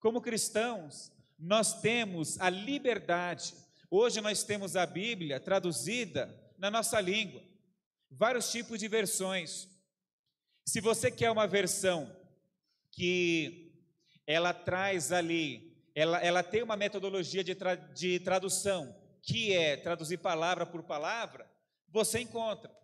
Como 0.00 0.20
cristãos, 0.20 1.12
nós 1.38 1.80
temos 1.80 2.40
a 2.40 2.50
liberdade. 2.50 3.54
Hoje 3.90 4.20
nós 4.20 4.42
temos 4.42 4.76
a 4.76 4.86
Bíblia 4.86 5.40
traduzida 5.40 6.32
na 6.58 6.70
nossa 6.70 7.00
língua, 7.00 7.42
vários 8.10 8.50
tipos 8.50 8.78
de 8.78 8.88
versões. 8.88 9.68
Se 10.64 10.80
você 10.80 11.10
quer 11.10 11.30
uma 11.30 11.46
versão 11.46 12.14
que 12.92 13.72
ela 14.26 14.54
traz 14.54 15.10
ali, 15.10 15.72
ela, 15.94 16.18
ela 16.18 16.42
tem 16.42 16.62
uma 16.62 16.76
metodologia 16.76 17.42
de, 17.42 17.54
tra, 17.54 17.74
de 17.74 18.20
tradução, 18.20 18.96
que 19.22 19.52
é 19.52 19.76
traduzir 19.76 20.18
palavra 20.18 20.64
por 20.64 20.82
palavra, 20.82 21.50
você 21.88 22.20
encontra. 22.20 22.81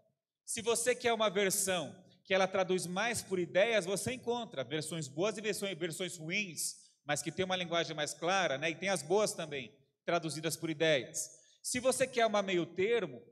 Se 0.49 0.63
você 0.63 0.95
quer 0.95 1.13
uma 1.13 1.29
versão 1.29 1.95
que 2.25 2.33
ela 2.33 2.49
traduz 2.49 2.87
mais 2.87 3.21
por 3.21 3.39
ideias, 3.39 3.85
você 3.85 4.15
encontra 4.15 4.65
versões 4.65 5.07
boas 5.07 5.37
e 5.37 5.43
versões, 5.43 5.77
versões 5.77 6.17
ruins, 6.17 6.75
mas 7.05 7.21
que 7.21 7.31
tem 7.31 7.45
uma 7.45 7.55
linguagem 7.55 7.95
mais 7.95 8.15
clara, 8.15 8.57
né? 8.57 8.71
e 8.71 8.75
tem 8.75 8.89
as 8.89 9.03
boas 9.03 9.35
também, 9.35 9.71
traduzidas 10.07 10.57
por 10.57 10.71
ideias. 10.71 11.39
Se 11.63 11.79
você 11.81 12.07
quer 12.07 12.25
uma 12.25 12.41
meio 12.41 12.65
termo, 12.65 13.23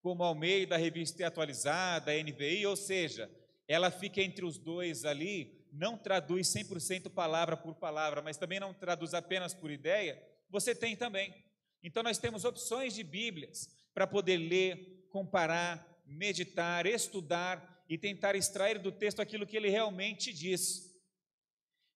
como 0.00 0.22
ao 0.22 0.36
meio 0.36 0.68
da 0.68 0.76
revista 0.76 1.26
atualizada, 1.26 2.12
NVI, 2.14 2.64
ou 2.64 2.76
seja, 2.76 3.28
ela 3.66 3.90
fica 3.90 4.22
entre 4.22 4.44
os 4.44 4.56
dois 4.56 5.04
ali, 5.04 5.66
não 5.72 5.98
traduz 5.98 6.46
100% 6.46 7.10
palavra 7.10 7.56
por 7.56 7.74
palavra, 7.74 8.22
mas 8.22 8.36
também 8.36 8.60
não 8.60 8.72
traduz 8.72 9.14
apenas 9.14 9.52
por 9.52 9.68
ideia, 9.68 10.16
você 10.48 10.76
tem 10.76 10.94
também. 10.94 11.34
Então 11.82 12.04
nós 12.04 12.18
temos 12.18 12.44
opções 12.44 12.94
de 12.94 13.02
Bíblias 13.02 13.68
para 13.92 14.06
poder 14.06 14.36
ler, 14.36 15.08
comparar, 15.10 15.91
meditar, 16.12 16.86
estudar 16.86 17.84
e 17.88 17.98
tentar 17.98 18.34
extrair 18.34 18.78
do 18.78 18.92
texto 18.92 19.20
aquilo 19.20 19.46
que 19.46 19.56
ele 19.56 19.68
realmente 19.68 20.32
diz. 20.32 20.92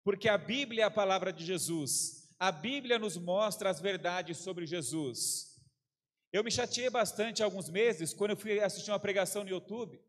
Porque 0.02 0.28
a 0.28 0.38
Bíblia 0.38 0.82
é 0.82 0.86
a 0.86 0.90
palavra 0.90 1.32
de 1.32 1.44
Jesus. 1.44 2.28
A 2.38 2.52
Bíblia 2.52 2.98
nos 2.98 3.16
mostra 3.16 3.70
as 3.70 3.80
verdades 3.80 4.38
sobre 4.38 4.66
Jesus. 4.66 5.56
Eu 6.32 6.44
me 6.44 6.50
chateei 6.50 6.90
bastante 6.90 7.42
há 7.42 7.46
alguns 7.46 7.68
meses 7.68 8.12
quando 8.12 8.32
eu 8.32 8.36
fui 8.36 8.60
assistir 8.60 8.90
uma 8.90 9.00
pregação 9.00 9.42
no 9.42 9.50
YouTube 9.50 10.00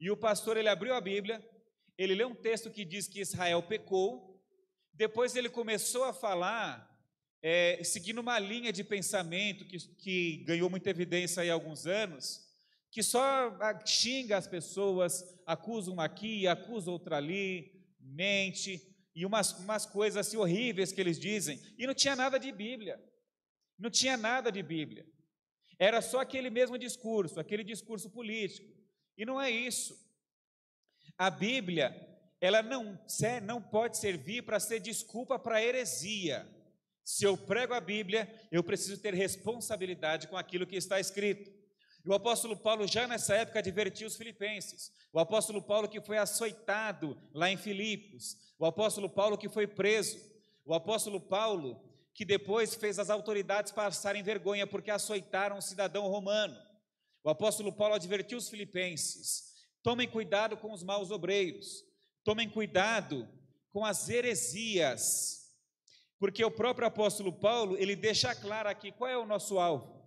e 0.00 0.10
o 0.10 0.16
pastor 0.16 0.56
ele 0.56 0.68
abriu 0.68 0.94
a 0.94 1.00
Bíblia 1.00 1.42
ele 1.96 2.14
lê 2.14 2.24
um 2.24 2.34
texto 2.34 2.70
que 2.70 2.84
diz 2.84 3.06
que 3.06 3.20
Israel 3.20 3.62
pecou, 3.62 4.42
depois 4.92 5.36
ele 5.36 5.48
começou 5.48 6.04
a 6.04 6.12
falar, 6.12 6.90
é, 7.40 7.82
seguindo 7.84 8.18
uma 8.18 8.38
linha 8.38 8.72
de 8.72 8.82
pensamento 8.82 9.64
que, 9.64 9.78
que 9.78 10.36
ganhou 10.44 10.68
muita 10.68 10.90
evidência 10.90 11.42
há 11.42 11.52
alguns 11.52 11.86
anos, 11.86 12.43
que 12.94 13.02
só 13.02 13.50
xinga 13.84 14.36
as 14.36 14.46
pessoas, 14.46 15.24
acusa 15.44 15.90
uma 15.90 16.04
aqui, 16.04 16.46
acusa 16.46 16.92
outra 16.92 17.16
ali, 17.16 17.84
mente, 17.98 18.80
e 19.12 19.26
umas, 19.26 19.50
umas 19.58 19.84
coisas 19.84 20.24
assim 20.24 20.36
horríveis 20.36 20.92
que 20.92 21.00
eles 21.00 21.18
dizem, 21.18 21.60
e 21.76 21.88
não 21.88 21.92
tinha 21.92 22.14
nada 22.14 22.38
de 22.38 22.52
Bíblia, 22.52 23.02
não 23.76 23.90
tinha 23.90 24.16
nada 24.16 24.52
de 24.52 24.62
Bíblia, 24.62 25.04
era 25.76 26.00
só 26.00 26.20
aquele 26.20 26.50
mesmo 26.50 26.78
discurso, 26.78 27.40
aquele 27.40 27.64
discurso 27.64 28.08
político, 28.08 28.72
e 29.18 29.26
não 29.26 29.40
é 29.40 29.50
isso. 29.50 29.98
A 31.18 31.28
Bíblia, 31.30 31.92
ela 32.40 32.62
não, 32.62 32.96
não 33.42 33.60
pode 33.60 33.98
servir 33.98 34.42
para 34.42 34.60
ser 34.60 34.78
desculpa 34.78 35.36
para 35.36 35.60
heresia. 35.60 36.48
Se 37.02 37.24
eu 37.24 37.36
prego 37.36 37.74
a 37.74 37.80
Bíblia, 37.80 38.32
eu 38.52 38.62
preciso 38.62 39.02
ter 39.02 39.14
responsabilidade 39.14 40.28
com 40.28 40.36
aquilo 40.36 40.64
que 40.64 40.76
está 40.76 41.00
escrito. 41.00 41.53
E 42.04 42.08
o 42.08 42.14
apóstolo 42.14 42.56
Paulo, 42.56 42.86
já 42.86 43.06
nessa 43.06 43.34
época, 43.34 43.60
advertiu 43.60 44.06
os 44.06 44.16
filipenses. 44.16 44.92
O 45.12 45.18
apóstolo 45.18 45.62
Paulo 45.62 45.88
que 45.88 46.00
foi 46.00 46.18
açoitado 46.18 47.16
lá 47.32 47.50
em 47.50 47.56
Filipos. 47.56 48.36
O 48.58 48.66
apóstolo 48.66 49.08
Paulo 49.08 49.38
que 49.38 49.48
foi 49.48 49.66
preso. 49.66 50.18
O 50.64 50.74
apóstolo 50.74 51.20
Paulo 51.20 51.80
que 52.12 52.24
depois 52.24 52.74
fez 52.74 52.98
as 52.98 53.10
autoridades 53.10 53.72
passarem 53.72 54.22
vergonha 54.22 54.66
porque 54.66 54.90
açoitaram 54.90 55.58
um 55.58 55.60
cidadão 55.60 56.06
romano. 56.06 56.56
O 57.24 57.30
apóstolo 57.30 57.72
Paulo 57.72 57.94
advertiu 57.94 58.38
os 58.38 58.48
filipenses 58.48 59.54
Tomem 59.84 60.08
cuidado 60.08 60.56
com 60.56 60.72
os 60.72 60.82
maus 60.82 61.10
obreiros. 61.10 61.84
Tomem 62.24 62.48
cuidado 62.48 63.28
com 63.70 63.84
as 63.84 64.08
heresias. 64.08 65.52
Porque 66.18 66.42
o 66.42 66.50
próprio 66.50 66.88
apóstolo 66.88 67.30
Paulo, 67.30 67.76
ele 67.76 67.94
deixa 67.94 68.34
claro 68.34 68.66
aqui 68.66 68.90
qual 68.90 69.10
é 69.10 69.18
o 69.18 69.26
nosso 69.26 69.58
alvo. 69.58 70.03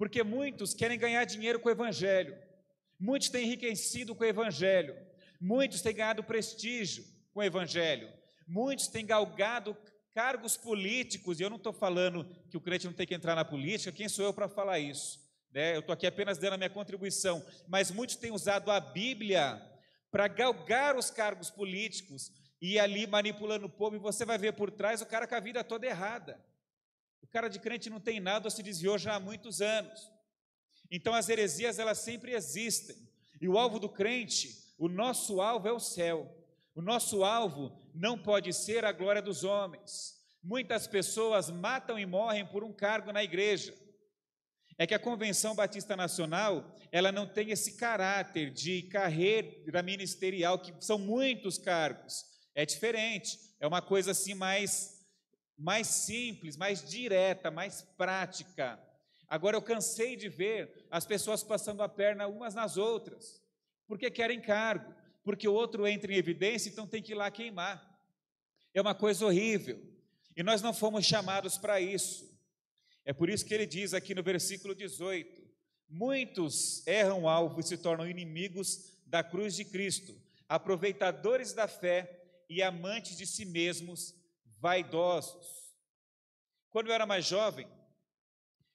Porque 0.00 0.22
muitos 0.22 0.72
querem 0.72 0.98
ganhar 0.98 1.22
dinheiro 1.26 1.60
com 1.60 1.68
o 1.68 1.72
evangelho. 1.72 2.34
Muitos 2.98 3.28
têm 3.28 3.44
enriquecido 3.44 4.14
com 4.14 4.24
o 4.24 4.26
evangelho. 4.26 4.96
Muitos 5.38 5.82
têm 5.82 5.94
ganhado 5.94 6.24
prestígio 6.24 7.04
com 7.34 7.40
o 7.40 7.42
evangelho. 7.42 8.10
Muitos 8.48 8.88
têm 8.88 9.04
galgado 9.04 9.76
cargos 10.14 10.56
políticos, 10.56 11.38
e 11.38 11.42
eu 11.42 11.50
não 11.50 11.58
estou 11.58 11.74
falando 11.74 12.24
que 12.48 12.56
o 12.56 12.62
crente 12.62 12.86
não 12.86 12.94
tem 12.94 13.06
que 13.06 13.14
entrar 13.14 13.34
na 13.34 13.44
política, 13.44 13.92
quem 13.92 14.08
sou 14.08 14.24
eu 14.24 14.32
para 14.32 14.48
falar 14.48 14.78
isso? 14.78 15.20
Né? 15.52 15.76
Eu 15.76 15.80
estou 15.80 15.92
aqui 15.92 16.06
apenas 16.06 16.38
dando 16.38 16.54
a 16.54 16.56
minha 16.56 16.70
contribuição, 16.70 17.44
mas 17.68 17.90
muitos 17.90 18.16
têm 18.16 18.30
usado 18.30 18.70
a 18.70 18.80
Bíblia 18.80 19.60
para 20.10 20.28
galgar 20.28 20.96
os 20.96 21.10
cargos 21.10 21.50
políticos 21.50 22.32
e 22.58 22.78
ali 22.78 23.06
manipulando 23.06 23.66
o 23.66 23.70
povo, 23.70 23.96
e 23.96 23.98
você 23.98 24.24
vai 24.24 24.38
ver 24.38 24.54
por 24.54 24.70
trás 24.70 25.02
o 25.02 25.06
cara 25.06 25.26
com 25.26 25.34
a 25.34 25.40
vida 25.40 25.62
toda 25.62 25.86
errada. 25.86 26.42
O 27.22 27.26
cara 27.26 27.48
de 27.48 27.58
crente 27.58 27.90
não 27.90 28.00
tem 28.00 28.20
nada, 28.20 28.46
ou 28.46 28.50
se 28.50 28.62
desviou 28.62 28.98
já 28.98 29.14
há 29.14 29.20
muitos 29.20 29.60
anos. 29.60 30.10
Então 30.90 31.14
as 31.14 31.28
heresias 31.28 31.78
elas 31.78 31.98
sempre 31.98 32.32
existem. 32.32 32.96
E 33.40 33.48
o 33.48 33.58
alvo 33.58 33.78
do 33.78 33.88
crente, 33.88 34.74
o 34.78 34.88
nosso 34.88 35.40
alvo 35.40 35.68
é 35.68 35.72
o 35.72 35.80
céu. 35.80 36.36
O 36.74 36.82
nosso 36.82 37.24
alvo 37.24 37.76
não 37.94 38.18
pode 38.18 38.52
ser 38.52 38.84
a 38.84 38.92
glória 38.92 39.22
dos 39.22 39.44
homens. 39.44 40.18
Muitas 40.42 40.86
pessoas 40.86 41.50
matam 41.50 41.98
e 41.98 42.06
morrem 42.06 42.46
por 42.46 42.64
um 42.64 42.72
cargo 42.72 43.12
na 43.12 43.22
igreja 43.22 43.74
é 44.80 44.86
que 44.86 44.94
a 44.94 44.98
Convenção 44.98 45.54
Batista 45.54 45.94
Nacional, 45.94 46.74
ela 46.90 47.12
não 47.12 47.26
tem 47.26 47.50
esse 47.50 47.76
caráter 47.76 48.50
de 48.50 48.80
carreira 48.84 49.82
ministerial, 49.82 50.58
que 50.58 50.72
são 50.82 50.98
muitos 50.98 51.58
cargos. 51.58 52.24
É 52.54 52.64
diferente, 52.64 53.38
é 53.60 53.66
uma 53.66 53.82
coisa 53.82 54.12
assim 54.12 54.32
mais, 54.32 54.99
mais 55.60 55.88
simples, 55.88 56.56
mais 56.56 56.82
direta, 56.82 57.50
mais 57.50 57.82
prática. 57.98 58.80
Agora 59.28 59.56
eu 59.56 59.62
cansei 59.62 60.16
de 60.16 60.26
ver 60.26 60.86
as 60.90 61.04
pessoas 61.04 61.44
passando 61.44 61.82
a 61.82 61.88
perna 61.88 62.26
umas 62.26 62.54
nas 62.54 62.78
outras, 62.78 63.42
porque 63.86 64.10
querem 64.10 64.40
cargo, 64.40 64.94
porque 65.22 65.46
o 65.46 65.52
outro 65.52 65.86
entra 65.86 66.10
em 66.12 66.16
evidência, 66.16 66.70
então 66.70 66.86
tem 66.86 67.02
que 67.02 67.12
ir 67.12 67.14
lá 67.14 67.30
queimar. 67.30 67.86
É 68.72 68.80
uma 68.80 68.94
coisa 68.94 69.26
horrível. 69.26 69.78
E 70.34 70.42
nós 70.42 70.62
não 70.62 70.72
fomos 70.72 71.04
chamados 71.04 71.58
para 71.58 71.78
isso. 71.78 72.30
É 73.04 73.12
por 73.12 73.28
isso 73.28 73.44
que 73.44 73.52
ele 73.52 73.66
diz 73.66 73.92
aqui 73.92 74.14
no 74.14 74.22
versículo 74.22 74.74
18: 74.74 75.42
Muitos 75.86 76.86
erram 76.86 77.28
alvo 77.28 77.60
e 77.60 77.64
se 77.64 77.76
tornam 77.76 78.08
inimigos 78.08 78.98
da 79.06 79.22
cruz 79.22 79.54
de 79.56 79.66
Cristo, 79.66 80.18
aproveitadores 80.48 81.52
da 81.52 81.68
fé 81.68 82.18
e 82.48 82.62
amantes 82.62 83.18
de 83.18 83.26
si 83.26 83.44
mesmos, 83.44 84.14
vaidosos. 84.60 85.74
Quando 86.68 86.88
eu 86.88 86.94
era 86.94 87.06
mais 87.06 87.24
jovem, 87.24 87.66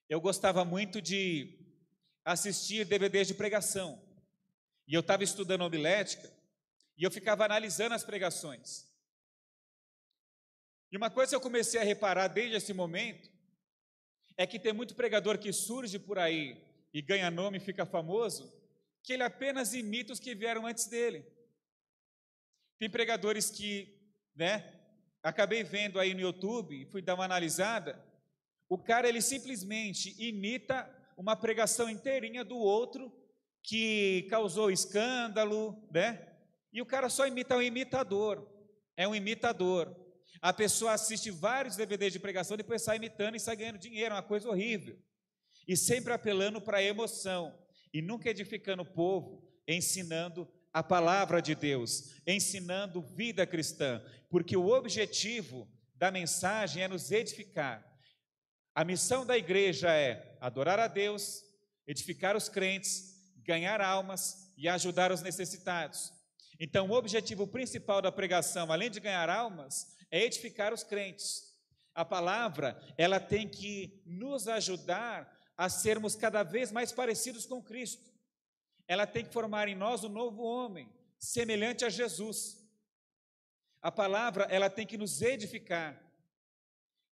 eu 0.10 0.20
gostava 0.20 0.66
muito 0.66 1.02
de 1.02 1.58
assistir 2.24 2.86
DVDs 2.86 3.28
de 3.28 3.34
pregação. 3.34 4.02
E 4.88 4.94
eu 4.94 5.02
estava 5.02 5.24
estudando 5.24 5.62
homilética 5.62 6.32
e 6.98 7.04
eu 7.04 7.12
ficava 7.12 7.46
analisando 7.46 7.96
as 7.96 8.04
pregações. 8.04 8.86
E 10.92 10.98
uma 10.98 11.10
coisa 11.10 11.32
que 11.32 11.36
eu 11.36 11.42
comecei 11.42 11.80
a 11.80 11.84
reparar 11.84 12.28
desde 12.28 12.56
esse 12.56 12.74
momento 12.74 13.30
é 14.38 14.46
que 14.46 14.60
tem 14.60 14.74
muito 14.74 14.96
pregador 14.96 15.38
que 15.38 15.52
surge 15.54 15.98
por 15.98 16.20
aí 16.20 16.62
e 16.94 17.02
ganha 17.02 17.32
nome 17.32 17.58
e 17.58 17.62
fica 17.62 17.86
famoso, 17.86 18.54
que 19.04 19.14
ele 19.14 19.24
apenas 19.24 19.74
imita 19.74 20.14
os 20.14 20.20
que 20.20 20.36
vieram 20.36 20.66
antes 20.66 20.88
dele. 20.88 21.26
Tem 22.78 22.90
pregadores 22.90 23.50
que, 23.50 23.98
né, 24.36 24.75
acabei 25.26 25.64
vendo 25.64 26.00
aí 26.00 26.14
no 26.14 26.20
YouTube, 26.20 26.86
fui 26.86 27.02
dar 27.02 27.16
uma 27.16 27.26
analisada, 27.26 28.00
o 28.70 28.78
cara 28.78 29.10
ele 29.10 29.22
simplesmente 29.24 30.16
imita 30.20 30.88
uma 31.18 31.36
pregação 31.36 31.90
inteirinha 31.90 32.44
do 32.44 32.56
outro 32.56 33.12
que 33.64 34.28
causou 34.30 34.70
escândalo, 34.70 35.84
né? 35.92 36.32
E 36.72 36.80
o 36.80 36.86
cara 36.86 37.10
só 37.10 37.26
imita 37.26 37.58
um 37.58 37.62
imitador, 37.62 38.48
é 38.96 39.08
um 39.08 39.16
imitador. 39.16 39.96
A 40.40 40.54
pessoa 40.54 40.92
assiste 40.92 41.32
vários 41.32 41.76
DVDs 41.76 42.14
de 42.14 42.20
pregação, 42.20 42.56
depois 42.56 42.84
sai 42.84 42.98
imitando 42.98 43.36
e 43.36 43.40
sai 43.40 43.56
ganhando 43.56 43.80
dinheiro, 43.80 44.14
é 44.14 44.18
uma 44.18 44.22
coisa 44.22 44.48
horrível. 44.48 44.96
E 45.68 45.76
sempre 45.76 46.14
apelando 46.14 46.62
para 46.62 46.78
a 46.78 46.84
emoção, 46.84 47.58
e 47.92 48.00
nunca 48.00 48.30
edificando 48.30 48.84
o 48.84 48.94
povo, 48.94 49.44
ensinando 49.68 50.48
a 50.76 50.84
palavra 50.84 51.42
de 51.42 51.56
Deus, 51.56 52.12
ensinando 52.28 53.02
vida 53.02 53.48
cristã, 53.48 54.04
porque 54.30 54.58
o 54.58 54.68
objetivo 54.68 55.66
da 55.96 56.12
mensagem 56.12 56.84
é 56.84 56.88
nos 56.90 57.12
edificar. 57.12 57.82
A 58.76 58.84
missão 58.84 59.26
da 59.26 59.38
igreja 59.38 59.90
é 59.94 60.38
adorar 60.42 60.78
a 60.78 60.90
Deus, 60.90 61.42
edificar 61.88 62.36
os 62.36 62.50
crentes, 62.50 63.06
ganhar 63.38 63.80
almas 63.80 64.52
e 64.58 64.68
ajudar 64.68 65.14
os 65.14 65.22
necessitados. 65.22 66.12
Então, 66.60 66.90
o 66.90 66.94
objetivo 66.94 67.48
principal 67.48 68.02
da 68.02 68.12
pregação, 68.12 68.70
além 68.70 68.92
de 68.92 69.00
ganhar 69.00 69.30
almas, 69.30 69.96
é 70.12 70.26
edificar 70.26 70.74
os 70.74 70.84
crentes. 70.84 71.54
A 71.94 72.04
palavra, 72.04 72.78
ela 72.98 73.22
tem 73.22 73.48
que 73.48 74.04
nos 74.06 74.46
ajudar 74.50 75.40
a 75.56 75.70
sermos 75.70 76.18
cada 76.18 76.44
vez 76.44 76.70
mais 76.70 76.92
parecidos 76.92 77.46
com 77.46 77.64
Cristo. 77.64 78.15
Ela 78.88 79.08
tem 79.08 79.26
que 79.26 79.34
formar 79.34 79.68
em 79.68 79.76
nós 79.76 80.04
um 80.04 80.10
novo 80.10 80.44
homem, 80.44 80.90
semelhante 81.18 81.84
a 81.84 81.90
Jesus. 81.90 82.64
A 83.82 83.92
palavra, 83.92 84.46
ela 84.46 84.70
tem 84.70 84.86
que 84.86 84.98
nos 84.98 85.22
edificar. 85.22 86.02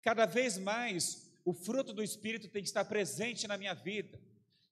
Cada 0.02 0.26
vez 0.26 0.58
mais, 0.58 1.30
o 1.44 1.52
fruto 1.52 1.92
do 1.92 2.02
Espírito 2.02 2.48
tem 2.48 2.62
que 2.62 2.68
estar 2.68 2.84
presente 2.84 3.46
na 3.46 3.56
minha 3.56 3.74
vida. 3.74 4.18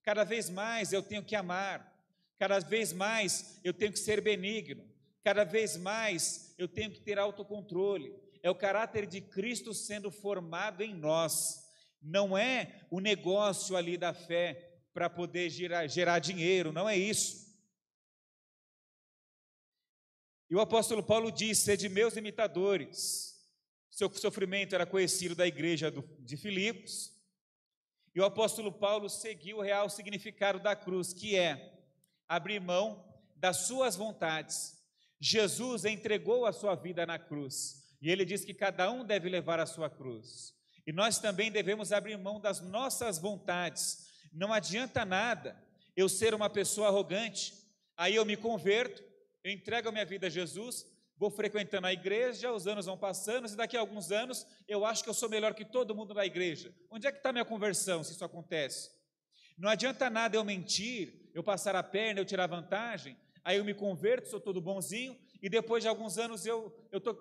Cada 0.03 0.25
vez 0.25 0.49
mais 0.49 0.93
eu 0.93 1.03
tenho 1.03 1.25
que 1.25 1.35
amar. 1.35 1.93
Cada 2.39 2.59
vez 2.59 2.93
mais 2.93 3.59
eu 3.65 3.75
tenho 3.75 3.93
que 3.93 3.99
ser 3.99 4.21
benigno. 4.21 4.85
Cada 5.23 5.45
vez 5.45 5.77
mais 5.77 6.55
eu 6.57 6.69
tenho 6.69 6.91
que 6.91 7.01
ter 7.01 7.19
autocontrole. 7.19 8.15
É 8.43 8.51
o 8.51 8.55
caráter 8.55 9.07
de 9.07 9.21
Cristo 9.21 9.75
sendo 9.75 10.11
formado 10.11 10.83
em 10.83 10.95
nós. 10.95 11.67
Não 12.01 12.39
é 12.39 12.83
o 12.91 13.01
negócio 13.01 13.77
ali 13.77 13.97
da 13.99 14.15
fé 14.15 14.76
para 14.97 15.11
poder 15.11 15.51
gerar, 15.51 15.87
gerar 15.87 16.21
dinheiro, 16.21 16.73
não 16.73 16.89
é 16.89 16.97
isso. 16.97 17.55
E 20.49 20.57
o 20.57 20.61
apóstolo 20.61 21.03
Paulo 21.03 21.31
disse: 21.31 21.65
Sede 21.65 21.87
meus 21.91 22.17
imitadores. 22.17 23.37
Seu 23.91 24.11
sofrimento 24.15 24.75
era 24.75 24.87
conhecido 24.87 25.35
da 25.35 25.47
igreja 25.47 25.93
de 26.21 26.37
Filipos. 26.39 27.13
E 28.15 28.21
o 28.23 28.25
apóstolo 28.25 28.73
Paulo 28.73 29.11
seguiu 29.11 29.59
o 29.59 29.63
real 29.63 29.91
significado 29.91 30.59
da 30.59 30.75
cruz, 30.75 31.13
que 31.13 31.37
é 31.37 31.79
abrir 32.27 32.59
mão 32.59 33.05
das 33.37 33.67
suas 33.67 33.97
vontades 33.97 34.77
Jesus 35.21 35.85
entregou 35.85 36.45
a 36.47 36.53
sua 36.53 36.75
vida 36.75 37.07
na 37.07 37.19
cruz 37.19 37.85
e 38.01 38.11
ele 38.11 38.25
diz 38.25 38.45
que 38.45 38.53
cada 38.53 38.91
um 38.91 39.05
deve 39.05 39.29
levar 39.29 39.59
a 39.59 39.67
sua 39.67 39.89
cruz. 39.89 40.55
E 40.87 40.93
nós 40.93 41.19
também 41.19 41.51
devemos 41.51 41.93
abrir 41.93 42.17
mão 42.19 42.39
das 42.39 42.61
nossas 42.61 43.19
vontades. 43.19 44.06
Não 44.37 44.53
adianta 44.53 45.03
nada 45.03 45.57
eu 45.97 46.11
ser 46.11 46.35
uma 46.35 46.51
pessoa 46.51 46.89
arrogante, 46.89 47.55
aí 47.97 48.15
eu 48.15 48.25
me 48.27 48.37
converto, 48.37 49.03
eu 49.43 49.51
entrego 49.51 49.89
a 49.89 49.93
minha 49.93 50.05
vida 50.05 50.27
a 50.27 50.31
Jesus, 50.31 50.87
vou 51.17 51.31
frequentando 51.31 51.87
a 51.87 51.93
igreja, 51.93 52.53
os 52.53 52.67
anos 52.67 52.85
vão 52.85 52.99
passando, 52.99 53.49
e 53.49 53.57
daqui 53.57 53.79
a 53.79 53.81
alguns 53.81 54.13
anos 54.13 54.47
eu 54.69 54.85
acho 54.85 55.03
que 55.03 55.09
eu 55.09 55.15
sou 55.15 55.31
melhor 55.31 55.55
que 55.55 55.65
todo 55.65 55.95
mundo 55.95 56.13
na 56.13 56.27
igreja. 56.27 56.71
Onde 56.91 57.07
é 57.07 57.13
que 57.13 57.17
está 57.17 57.33
minha 57.33 57.47
conversão 57.47 58.05
se 58.05 58.13
isso 58.13 58.27
acontece? 58.27 58.91
Não 59.57 59.71
adianta 59.71 60.11
nada 60.11 60.37
eu 60.37 60.45
mentir, 60.45 61.31
eu 61.33 61.43
passar 61.43 61.75
a 61.75 61.83
perna, 61.83 62.21
eu 62.21 62.27
tirar 62.27 62.47
vantagem, 62.47 63.17
aí 63.43 63.57
eu 63.57 63.65
me 63.65 63.73
converto, 63.73 64.29
sou 64.29 64.39
todo 64.39 64.61
bonzinho, 64.61 65.19
e 65.41 65.49
depois 65.49 65.83
de 65.83 65.89
alguns 65.89 66.19
anos 66.19 66.45
eu 66.45 66.79
estou 66.93 67.19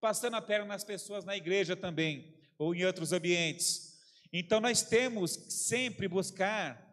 passando 0.00 0.36
a 0.36 0.40
perna 0.40 0.64
nas 0.64 0.84
pessoas 0.84 1.22
na 1.22 1.36
igreja 1.36 1.76
também, 1.76 2.34
ou 2.58 2.74
em 2.74 2.82
outros 2.86 3.12
ambientes. 3.12 3.95
Então 4.32 4.60
nós 4.60 4.82
temos 4.82 5.32
sempre 5.48 6.08
buscar 6.08 6.86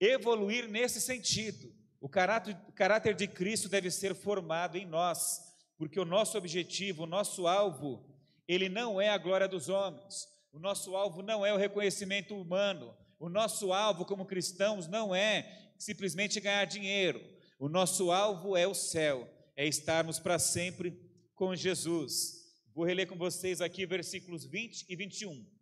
evoluir 0.00 0.68
nesse 0.68 1.00
sentido. 1.00 1.74
O 2.00 2.08
caráter, 2.08 2.56
o 2.68 2.72
caráter 2.72 3.14
de 3.14 3.26
Cristo 3.26 3.68
deve 3.68 3.90
ser 3.90 4.14
formado 4.14 4.76
em 4.76 4.86
nós, 4.86 5.40
porque 5.76 5.98
o 5.98 6.04
nosso 6.04 6.36
objetivo, 6.36 7.04
o 7.04 7.06
nosso 7.06 7.46
alvo, 7.46 8.04
ele 8.46 8.68
não 8.68 9.00
é 9.00 9.08
a 9.08 9.18
glória 9.18 9.48
dos 9.48 9.68
homens, 9.68 10.28
o 10.52 10.58
nosso 10.58 10.94
alvo 10.94 11.22
não 11.22 11.44
é 11.44 11.52
o 11.52 11.56
reconhecimento 11.56 12.36
humano, 12.36 12.94
o 13.18 13.28
nosso 13.28 13.72
alvo 13.72 14.04
como 14.04 14.26
cristãos 14.26 14.86
não 14.86 15.14
é 15.14 15.72
simplesmente 15.78 16.40
ganhar 16.40 16.64
dinheiro, 16.64 17.20
o 17.58 17.68
nosso 17.68 18.12
alvo 18.12 18.56
é 18.56 18.66
o 18.66 18.74
céu, 18.74 19.28
é 19.56 19.66
estarmos 19.66 20.18
para 20.18 20.38
sempre 20.38 20.96
com 21.34 21.56
Jesus. 21.56 22.36
Vou 22.74 22.84
reler 22.84 23.08
com 23.08 23.16
vocês 23.16 23.60
aqui 23.62 23.86
versículos 23.86 24.44
20 24.44 24.86
e 24.88 24.96
21. 24.96 25.55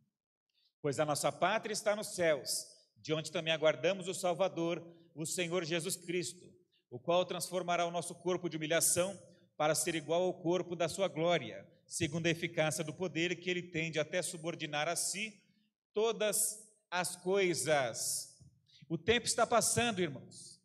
Pois 0.84 1.00
a 1.00 1.06
nossa 1.06 1.32
pátria 1.32 1.72
está 1.72 1.96
nos 1.96 2.08
céus, 2.08 2.66
de 2.98 3.14
onde 3.14 3.32
também 3.32 3.54
aguardamos 3.54 4.06
o 4.06 4.12
Salvador, 4.12 4.86
o 5.14 5.24
Senhor 5.24 5.64
Jesus 5.64 5.96
Cristo, 5.96 6.46
o 6.90 6.98
qual 6.98 7.24
transformará 7.24 7.86
o 7.86 7.90
nosso 7.90 8.14
corpo 8.14 8.50
de 8.50 8.58
humilhação 8.58 9.18
para 9.56 9.74
ser 9.74 9.94
igual 9.94 10.20
ao 10.24 10.34
corpo 10.34 10.76
da 10.76 10.86
sua 10.86 11.08
glória, 11.08 11.66
segundo 11.86 12.26
a 12.26 12.30
eficácia 12.30 12.84
do 12.84 12.92
poder 12.92 13.40
que 13.40 13.48
ele 13.48 13.62
tem 13.62 13.90
de 13.90 13.98
até 13.98 14.20
subordinar 14.20 14.86
a 14.86 14.94
si 14.94 15.42
todas 15.94 16.62
as 16.90 17.16
coisas. 17.16 18.36
O 18.86 18.98
tempo 18.98 19.24
está 19.24 19.46
passando, 19.46 20.02
irmãos. 20.02 20.60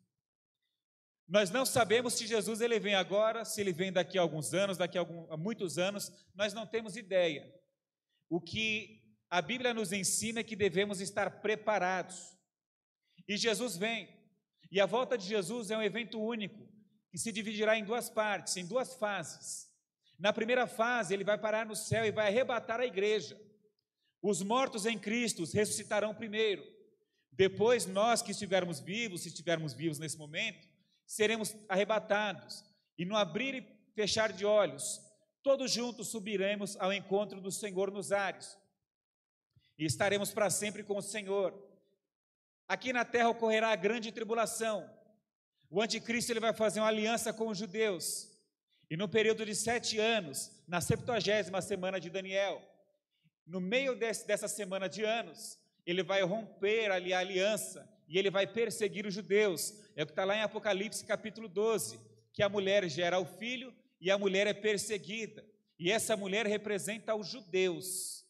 Nós 1.26 1.48
não 1.50 1.64
sabemos 1.64 2.12
se 2.12 2.26
Jesus 2.26 2.60
ele 2.60 2.78
vem 2.78 2.94
agora, 2.94 3.42
se 3.46 3.58
ele 3.58 3.72
vem 3.72 3.90
daqui 3.90 4.18
a 4.18 4.20
alguns 4.20 4.52
anos, 4.52 4.76
daqui 4.76 4.98
a, 4.98 5.00
algum, 5.00 5.32
a 5.32 5.36
muitos 5.38 5.78
anos, 5.78 6.12
nós 6.34 6.52
não 6.52 6.66
temos 6.66 6.94
ideia. 6.94 7.50
O 8.28 8.38
que 8.38 8.99
a 9.30 9.40
Bíblia 9.40 9.72
nos 9.72 9.92
ensina 9.92 10.42
que 10.42 10.56
devemos 10.56 11.00
estar 11.00 11.40
preparados. 11.40 12.36
E 13.28 13.36
Jesus 13.36 13.76
vem. 13.76 14.08
E 14.72 14.80
a 14.80 14.86
volta 14.86 15.16
de 15.16 15.24
Jesus 15.24 15.70
é 15.70 15.76
um 15.76 15.82
evento 15.82 16.20
único, 16.20 16.68
que 17.10 17.18
se 17.18 17.30
dividirá 17.30 17.78
em 17.78 17.84
duas 17.84 18.10
partes, 18.10 18.56
em 18.56 18.66
duas 18.66 18.94
fases. 18.94 19.68
Na 20.18 20.32
primeira 20.32 20.66
fase, 20.66 21.14
ele 21.14 21.24
vai 21.24 21.38
parar 21.38 21.64
no 21.64 21.76
céu 21.76 22.04
e 22.04 22.10
vai 22.10 22.26
arrebatar 22.26 22.80
a 22.80 22.86
igreja. 22.86 23.40
Os 24.20 24.42
mortos 24.42 24.84
em 24.84 24.98
Cristo 24.98 25.44
ressuscitarão 25.44 26.14
primeiro. 26.14 26.62
Depois, 27.32 27.86
nós 27.86 28.20
que 28.20 28.32
estivermos 28.32 28.80
vivos, 28.80 29.22
se 29.22 29.28
estivermos 29.28 29.72
vivos 29.72 29.98
nesse 29.98 30.18
momento, 30.18 30.68
seremos 31.06 31.56
arrebatados, 31.68 32.64
e 32.98 33.04
no 33.04 33.16
abrir 33.16 33.54
e 33.54 33.94
fechar 33.94 34.32
de 34.32 34.44
olhos, 34.44 35.00
todos 35.42 35.72
juntos 35.72 36.08
subiremos 36.08 36.76
ao 36.76 36.92
encontro 36.92 37.40
do 37.40 37.50
Senhor 37.50 37.90
nos 37.90 38.12
ares, 38.12 38.58
e 39.80 39.86
estaremos 39.86 40.30
para 40.30 40.50
sempre 40.50 40.84
com 40.84 40.98
o 40.98 41.02
Senhor. 41.02 41.54
Aqui 42.68 42.92
na 42.92 43.02
terra 43.02 43.30
ocorrerá 43.30 43.70
a 43.70 43.76
grande 43.76 44.12
tribulação. 44.12 44.88
O 45.70 45.80
anticristo 45.80 46.30
ele 46.30 46.38
vai 46.38 46.52
fazer 46.52 46.80
uma 46.80 46.88
aliança 46.88 47.32
com 47.32 47.48
os 47.48 47.56
judeus. 47.56 48.28
E 48.90 48.96
no 48.96 49.08
período 49.08 49.42
de 49.46 49.54
sete 49.54 49.98
anos, 49.98 50.50
na 50.68 50.82
septuagésima 50.82 51.62
semana 51.62 51.98
de 51.98 52.10
Daniel, 52.10 52.60
no 53.46 53.58
meio 53.58 53.96
desse, 53.96 54.26
dessa 54.26 54.48
semana 54.48 54.86
de 54.86 55.02
anos, 55.02 55.58
ele 55.86 56.02
vai 56.02 56.20
romper 56.22 56.90
ali 56.90 57.14
a 57.14 57.20
aliança 57.20 57.88
e 58.06 58.18
ele 58.18 58.28
vai 58.28 58.46
perseguir 58.46 59.06
os 59.06 59.14
judeus. 59.14 59.72
É 59.96 60.02
o 60.02 60.06
que 60.06 60.12
está 60.12 60.26
lá 60.26 60.36
em 60.36 60.42
Apocalipse 60.42 61.06
capítulo 61.06 61.48
12, 61.48 61.98
que 62.34 62.42
a 62.42 62.50
mulher 62.50 62.86
gera 62.86 63.18
o 63.18 63.24
filho 63.24 63.74
e 63.98 64.10
a 64.10 64.18
mulher 64.18 64.46
é 64.46 64.52
perseguida. 64.52 65.42
E 65.78 65.90
essa 65.90 66.18
mulher 66.18 66.46
representa 66.46 67.14
os 67.14 67.28
judeus. 67.28 68.26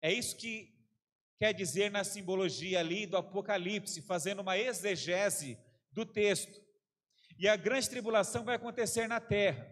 É 0.00 0.10
isso 0.10 0.34
que 0.36 0.74
quer 1.38 1.52
dizer 1.52 1.90
na 1.90 2.04
simbologia 2.04 2.80
ali 2.80 3.06
do 3.06 3.16
Apocalipse, 3.16 4.02
fazendo 4.02 4.40
uma 4.40 4.58
exegese 4.58 5.58
do 5.92 6.04
texto. 6.04 6.60
E 7.38 7.46
a 7.46 7.56
grande 7.56 7.90
tribulação 7.90 8.44
vai 8.44 8.56
acontecer 8.56 9.06
na 9.06 9.20
terra. 9.20 9.70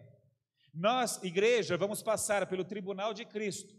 Nós, 0.73 1.21
igreja, 1.23 1.77
vamos 1.77 2.03
passar 2.03 2.45
pelo 2.47 2.63
tribunal 2.63 3.13
de 3.13 3.25
Cristo. 3.25 3.73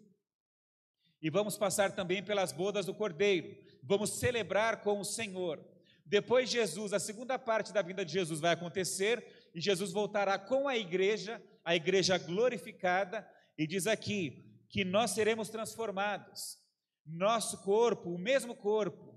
E 1.20 1.30
vamos 1.30 1.56
passar 1.56 1.94
também 1.94 2.22
pelas 2.22 2.52
bodas 2.52 2.86
do 2.86 2.94
Cordeiro. 2.94 3.56
Vamos 3.82 4.18
celebrar 4.18 4.82
com 4.82 5.00
o 5.00 5.04
Senhor. 5.04 5.64
Depois 6.04 6.48
Jesus, 6.48 6.92
a 6.92 7.00
segunda 7.00 7.38
parte 7.38 7.72
da 7.72 7.82
vida 7.82 8.04
de 8.04 8.12
Jesus 8.12 8.40
vai 8.40 8.52
acontecer 8.52 9.24
e 9.54 9.60
Jesus 9.60 9.92
voltará 9.92 10.38
com 10.38 10.68
a 10.68 10.76
igreja, 10.76 11.42
a 11.64 11.74
igreja 11.74 12.16
glorificada, 12.16 13.28
e 13.58 13.66
diz 13.66 13.86
aqui 13.86 14.44
que 14.68 14.84
nós 14.84 15.12
seremos 15.12 15.48
transformados. 15.48 16.58
Nosso 17.06 17.58
corpo, 17.58 18.10
o 18.10 18.18
mesmo 18.18 18.54
corpo, 18.54 19.14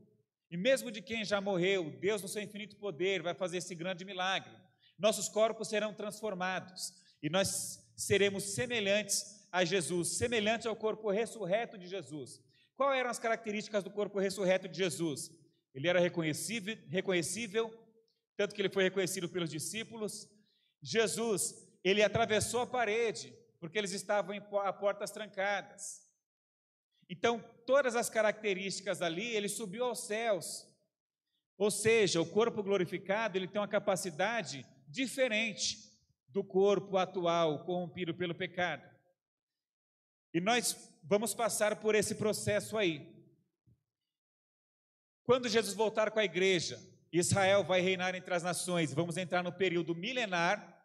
e 0.51 0.57
mesmo 0.57 0.91
de 0.91 1.01
quem 1.01 1.25
já 1.25 1.41
morreu, 1.41 1.91
Deus, 1.99 2.21
no 2.21 2.27
seu 2.27 2.41
infinito 2.41 2.75
poder, 2.75 3.21
vai 3.21 3.33
fazer 3.33 3.57
esse 3.57 3.73
grande 3.75 4.05
milagre. 4.05 4.51
Nossos 4.97 5.29
corpos 5.29 5.67
serão 5.67 5.93
transformados 5.93 6.93
e 7.21 7.29
nós 7.29 7.79
seremos 7.95 8.43
semelhantes 8.43 9.47
a 9.51 9.63
Jesus, 9.63 10.17
semelhantes 10.17 10.67
ao 10.67 10.75
corpo 10.75 11.09
ressurreto 11.09 11.77
de 11.77 11.87
Jesus. 11.87 12.41
Quais 12.75 12.99
eram 12.99 13.09
as 13.09 13.19
características 13.19 13.83
do 13.83 13.91
corpo 13.91 14.19
ressurreto 14.19 14.67
de 14.67 14.77
Jesus? 14.77 15.31
Ele 15.73 15.87
era 15.87 15.99
reconhecível, 15.99 16.77
reconhecível, 16.87 17.73
tanto 18.35 18.55
que 18.55 18.61
ele 18.61 18.69
foi 18.69 18.83
reconhecido 18.83 19.29
pelos 19.29 19.49
discípulos. 19.49 20.27
Jesus, 20.81 21.67
ele 21.83 22.01
atravessou 22.01 22.61
a 22.61 22.67
parede, 22.67 23.33
porque 23.59 23.77
eles 23.77 23.91
estavam 23.91 24.35
a 24.63 24.73
portas 24.73 25.11
trancadas. 25.11 26.08
Então, 27.09 27.43
todas 27.65 27.95
as 27.95 28.09
características 28.09 29.01
ali, 29.01 29.35
ele 29.35 29.49
subiu 29.49 29.85
aos 29.85 30.05
céus. 30.05 30.67
Ou 31.57 31.71
seja, 31.71 32.21
o 32.21 32.25
corpo 32.25 32.61
glorificado, 32.61 33.37
ele 33.37 33.47
tem 33.47 33.59
uma 33.59 33.67
capacidade 33.67 34.65
diferente 34.87 35.89
do 36.27 36.43
corpo 36.43 36.97
atual 36.97 37.65
corrompido 37.65 38.13
pelo 38.13 38.35
pecado. 38.35 38.87
E 40.33 40.39
nós 40.39 40.77
vamos 41.03 41.33
passar 41.33 41.75
por 41.77 41.95
esse 41.95 42.15
processo 42.15 42.77
aí. 42.77 43.19
Quando 45.23 45.49
Jesus 45.49 45.73
voltar 45.73 46.11
com 46.11 46.19
a 46.19 46.23
igreja, 46.23 46.79
Israel 47.11 47.63
vai 47.63 47.81
reinar 47.81 48.15
entre 48.15 48.33
as 48.33 48.43
nações, 48.43 48.93
vamos 48.93 49.17
entrar 49.17 49.43
no 49.43 49.51
período 49.51 49.95
milenar. 49.95 50.79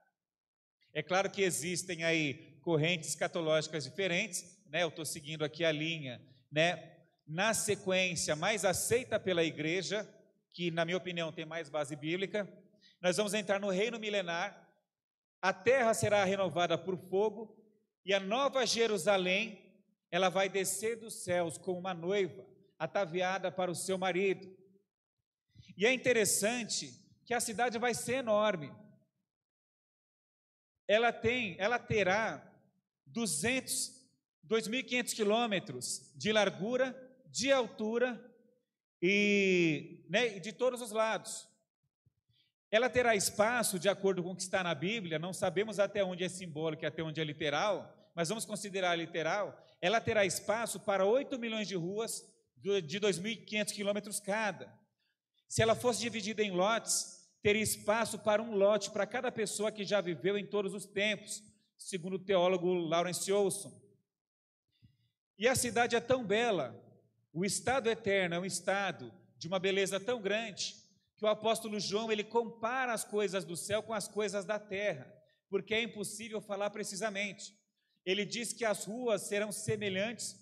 É 0.94 1.02
claro 1.02 1.30
que 1.30 1.42
existem 1.42 2.04
aí 2.04 2.58
correntes 2.62 3.10
escatológicas 3.10 3.84
diferentes, 3.84 4.63
né? 4.74 4.82
Eu 4.82 4.88
estou 4.88 5.04
seguindo 5.04 5.44
aqui 5.44 5.64
a 5.64 5.70
linha, 5.70 6.20
né? 6.50 6.96
Na 7.24 7.54
sequência 7.54 8.34
mais 8.34 8.64
aceita 8.64 9.20
pela 9.20 9.44
igreja, 9.44 10.04
que 10.52 10.68
na 10.68 10.84
minha 10.84 10.96
opinião 10.96 11.30
tem 11.32 11.46
mais 11.46 11.68
base 11.68 11.94
bíblica, 11.94 12.52
nós 13.00 13.16
vamos 13.16 13.34
entrar 13.34 13.60
no 13.60 13.70
reino 13.70 14.00
milenar. 14.00 14.68
A 15.40 15.52
terra 15.52 15.94
será 15.94 16.24
renovada 16.24 16.76
por 16.76 16.98
fogo 16.98 17.56
e 18.04 18.12
a 18.12 18.18
nova 18.18 18.66
Jerusalém, 18.66 19.62
ela 20.10 20.28
vai 20.28 20.48
descer 20.48 20.96
dos 20.96 21.22
céus 21.22 21.56
como 21.56 21.78
uma 21.78 21.94
noiva 21.94 22.44
ataviada 22.76 23.52
para 23.52 23.70
o 23.70 23.76
seu 23.76 23.96
marido. 23.96 24.44
E 25.76 25.86
é 25.86 25.92
interessante 25.92 26.90
que 27.24 27.32
a 27.32 27.38
cidade 27.38 27.78
vai 27.78 27.94
ser 27.94 28.14
enorme. 28.14 28.74
Ela 30.88 31.12
tem, 31.12 31.54
ela 31.60 31.78
terá 31.78 32.52
200 33.06 34.03
2.500 34.48 35.14
quilômetros 35.14 36.12
de 36.14 36.32
largura, 36.32 36.94
de 37.26 37.50
altura 37.50 38.20
e 39.00 40.04
né, 40.08 40.38
de 40.38 40.52
todos 40.52 40.80
os 40.80 40.90
lados. 40.90 41.48
Ela 42.70 42.90
terá 42.90 43.14
espaço, 43.14 43.78
de 43.78 43.88
acordo 43.88 44.22
com 44.22 44.32
o 44.32 44.36
que 44.36 44.42
está 44.42 44.62
na 44.62 44.74
Bíblia, 44.74 45.18
não 45.18 45.32
sabemos 45.32 45.78
até 45.78 46.02
onde 46.02 46.24
é 46.24 46.28
simbólico 46.28 46.84
e 46.84 46.86
até 46.86 47.02
onde 47.02 47.20
é 47.20 47.24
literal, 47.24 48.10
mas 48.14 48.28
vamos 48.28 48.44
considerar 48.44 48.96
literal. 48.96 49.56
Ela 49.80 50.00
terá 50.00 50.24
espaço 50.24 50.80
para 50.80 51.06
8 51.06 51.38
milhões 51.38 51.68
de 51.68 51.76
ruas 51.76 52.24
de 52.56 52.98
2.500 52.98 53.72
quilômetros 53.72 54.18
cada. 54.18 54.72
Se 55.48 55.62
ela 55.62 55.74
fosse 55.74 56.00
dividida 56.00 56.42
em 56.42 56.50
lotes, 56.50 57.28
teria 57.42 57.62
espaço 57.62 58.18
para 58.18 58.42
um 58.42 58.54
lote 58.54 58.90
para 58.90 59.06
cada 59.06 59.30
pessoa 59.30 59.70
que 59.70 59.84
já 59.84 60.00
viveu 60.00 60.36
em 60.36 60.46
todos 60.46 60.74
os 60.74 60.86
tempos, 60.86 61.42
segundo 61.76 62.14
o 62.14 62.24
teólogo 62.24 62.72
Lawrence 62.72 63.30
Olson. 63.30 63.83
E 65.36 65.48
a 65.48 65.56
cidade 65.56 65.96
é 65.96 66.00
tão 66.00 66.24
bela, 66.24 66.80
o 67.32 67.44
estado 67.44 67.90
eterno 67.90 68.36
é 68.36 68.38
um 68.38 68.44
estado 68.44 69.12
de 69.36 69.48
uma 69.48 69.58
beleza 69.58 69.98
tão 69.98 70.20
grande, 70.20 70.76
que 71.16 71.24
o 71.24 71.28
apóstolo 71.28 71.80
João 71.80 72.12
ele 72.12 72.22
compara 72.22 72.92
as 72.92 73.04
coisas 73.04 73.44
do 73.44 73.56
céu 73.56 73.82
com 73.82 73.92
as 73.92 74.06
coisas 74.06 74.44
da 74.44 74.58
terra, 74.60 75.12
porque 75.50 75.74
é 75.74 75.82
impossível 75.82 76.40
falar 76.40 76.70
precisamente. 76.70 77.52
Ele 78.06 78.24
diz 78.24 78.52
que 78.52 78.64
as 78.64 78.84
ruas 78.84 79.22
serão 79.22 79.50
semelhantes 79.50 80.36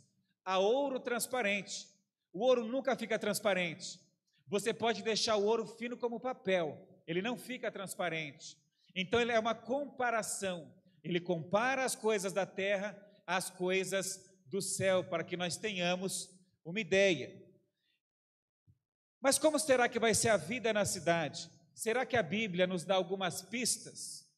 a 0.45 0.59
ouro 0.59 1.01
transparente. 1.01 1.89
O 2.33 2.41
ouro 2.41 2.65
nunca 2.65 2.95
fica 2.95 3.19
transparente. 3.19 3.99
Você 4.47 4.75
pode 4.75 5.03
deixar 5.03 5.37
o 5.37 5.45
ouro 5.45 5.65
fino 5.65 5.97
como 5.97 6.21
papel, 6.21 6.87
ele 7.07 7.23
não 7.23 7.39
fica 7.39 7.71
transparente. 7.71 8.59
Então 8.95 9.19
ele 9.19 9.33
é 9.33 9.39
uma 9.39 9.55
comparação. 9.55 10.71
Ele 11.03 11.19
compara 11.19 11.85
as 11.85 11.95
coisas 11.95 12.33
da 12.33 12.45
terra 12.45 12.95
às 13.27 13.49
coisas 13.49 14.32
do 14.53 14.61
céu, 14.61 15.03
para 15.03 15.25
que 15.25 15.35
nós 15.35 15.57
tenhamos 15.57 16.29
uma 16.63 16.79
ideia. 16.79 17.43
Mas 19.19 19.39
como 19.39 19.59
será 19.59 19.89
que 19.89 19.99
vai 19.99 20.15
ser 20.15 20.29
a 20.29 20.37
vida 20.37 20.75
na 20.75 20.85
cidade? 20.85 21.51
Será 21.75 22.05
que 22.05 22.19
a 22.19 22.23
Bíblia 22.23 22.67
nos 22.67 22.85
dá 22.85 22.95
algumas 22.95 23.41
pistas? 23.41 24.31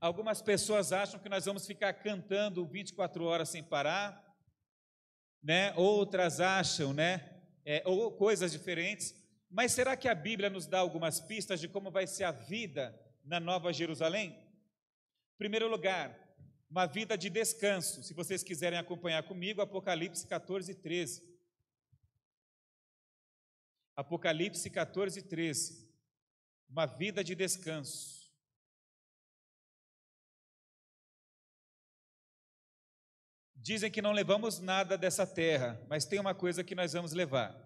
Algumas 0.00 0.42
pessoas 0.42 0.92
acham 0.92 1.20
que 1.20 1.28
nós 1.28 1.44
vamos 1.44 1.64
ficar 1.64 1.92
cantando 1.92 2.66
24 2.66 3.24
horas 3.24 3.48
sem 3.50 3.62
parar, 3.62 4.36
né? 5.40 5.72
Outras 5.76 6.40
acham, 6.40 6.92
né? 6.92 7.40
É, 7.64 7.82
ou 7.86 8.10
coisas 8.10 8.50
diferentes. 8.50 9.14
Mas 9.48 9.70
será 9.70 9.96
que 9.96 10.08
a 10.08 10.14
Bíblia 10.14 10.50
nos 10.50 10.66
dá 10.66 10.80
algumas 10.80 11.20
pistas 11.20 11.60
de 11.60 11.68
como 11.68 11.88
vai 11.88 12.06
ser 12.08 12.24
a 12.24 12.32
vida 12.32 13.00
na 13.24 13.38
Nova 13.38 13.72
Jerusalém? 13.72 14.30
Em 14.30 15.38
primeiro 15.38 15.68
lugar, 15.68 16.27
uma 16.70 16.86
vida 16.86 17.16
de 17.16 17.30
descanso. 17.30 18.02
Se 18.02 18.12
vocês 18.12 18.42
quiserem 18.42 18.78
acompanhar 18.78 19.22
comigo, 19.22 19.62
Apocalipse 19.62 20.26
14, 20.26 20.74
13. 20.74 21.22
Apocalipse 23.96 24.68
14, 24.68 25.22
13. 25.22 25.88
Uma 26.68 26.86
vida 26.86 27.24
de 27.24 27.34
descanso. 27.34 28.18
Dizem 33.56 33.90
que 33.90 34.02
não 34.02 34.12
levamos 34.12 34.60
nada 34.60 34.96
dessa 34.96 35.26
terra, 35.26 35.84
mas 35.88 36.04
tem 36.04 36.20
uma 36.20 36.34
coisa 36.34 36.62
que 36.62 36.74
nós 36.74 36.92
vamos 36.92 37.12
levar. 37.12 37.56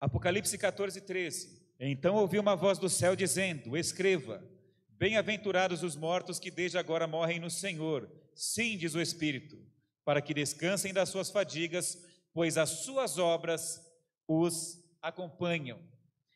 Apocalipse 0.00 0.56
14, 0.56 1.02
13. 1.02 1.68
Então 1.78 2.16
ouvi 2.16 2.38
uma 2.38 2.56
voz 2.56 2.78
do 2.78 2.88
céu 2.88 3.14
dizendo: 3.14 3.76
Escreva 3.76 4.42
Bem-aventurados 4.98 5.84
os 5.84 5.94
mortos 5.94 6.40
que 6.40 6.50
desde 6.50 6.76
agora 6.76 7.06
morrem 7.06 7.38
no 7.38 7.48
Senhor. 7.48 8.10
Sim, 8.34 8.76
diz 8.76 8.96
o 8.96 9.00
Espírito, 9.00 9.56
para 10.04 10.20
que 10.20 10.34
descansem 10.34 10.92
das 10.92 11.08
suas 11.08 11.30
fadigas, 11.30 12.04
pois 12.34 12.58
as 12.58 12.70
suas 12.70 13.16
obras 13.16 13.80
os 14.26 14.82
acompanham. 15.00 15.78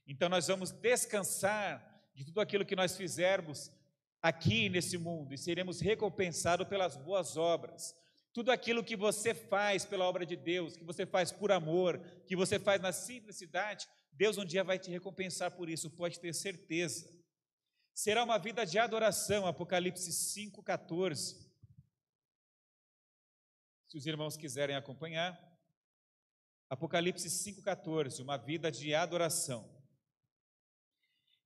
Então 0.07 0.29
nós 0.29 0.47
vamos 0.47 0.71
descansar 0.71 2.09
de 2.15 2.25
tudo 2.25 2.41
aquilo 2.41 2.65
que 2.65 2.77
nós 2.77 2.97
fizermos 2.97 3.69
aqui 4.23 4.69
nesse 4.69 4.97
mundo 4.97 5.35
e 5.35 5.39
seremos 5.39 5.81
recompensados 5.81 6.69
pelas 6.69 6.97
boas 6.97 7.37
obras. 7.37 7.93
Tudo 8.33 8.53
aquilo 8.53 8.85
que 8.85 8.95
você 8.95 9.35
faz 9.35 9.85
pela 9.85 10.05
obra 10.05 10.25
de 10.25 10.37
Deus, 10.37 10.77
que 10.77 10.85
você 10.85 11.05
faz 11.05 11.33
por 11.33 11.51
amor, 11.51 11.99
que 12.29 12.37
você 12.37 12.61
faz 12.61 12.81
na 12.81 12.93
simplicidade, 12.93 13.89
Deus 14.13 14.39
um 14.39 14.45
dia 14.45 14.63
vai 14.63 14.79
te 14.79 14.89
recompensar 14.89 15.51
por 15.51 15.69
isso, 15.69 15.91
pode 15.91 16.21
ter 16.21 16.33
certeza. 16.33 17.12
Será 17.95 18.25
uma 18.25 18.39
vida 18.39 18.65
de 18.65 18.79
adoração, 18.79 19.47
Apocalipse 19.47 20.11
5,14. 20.11 21.37
Se 23.87 23.99
os 23.99 24.07
irmãos 24.07 24.37
quiserem 24.37 24.75
acompanhar, 24.75 25.39
Apocalipse 26.71 27.29
5,14, 27.29 28.23
uma 28.23 28.39
vida 28.39 28.73
de 28.73 28.95
adoração. 28.95 29.71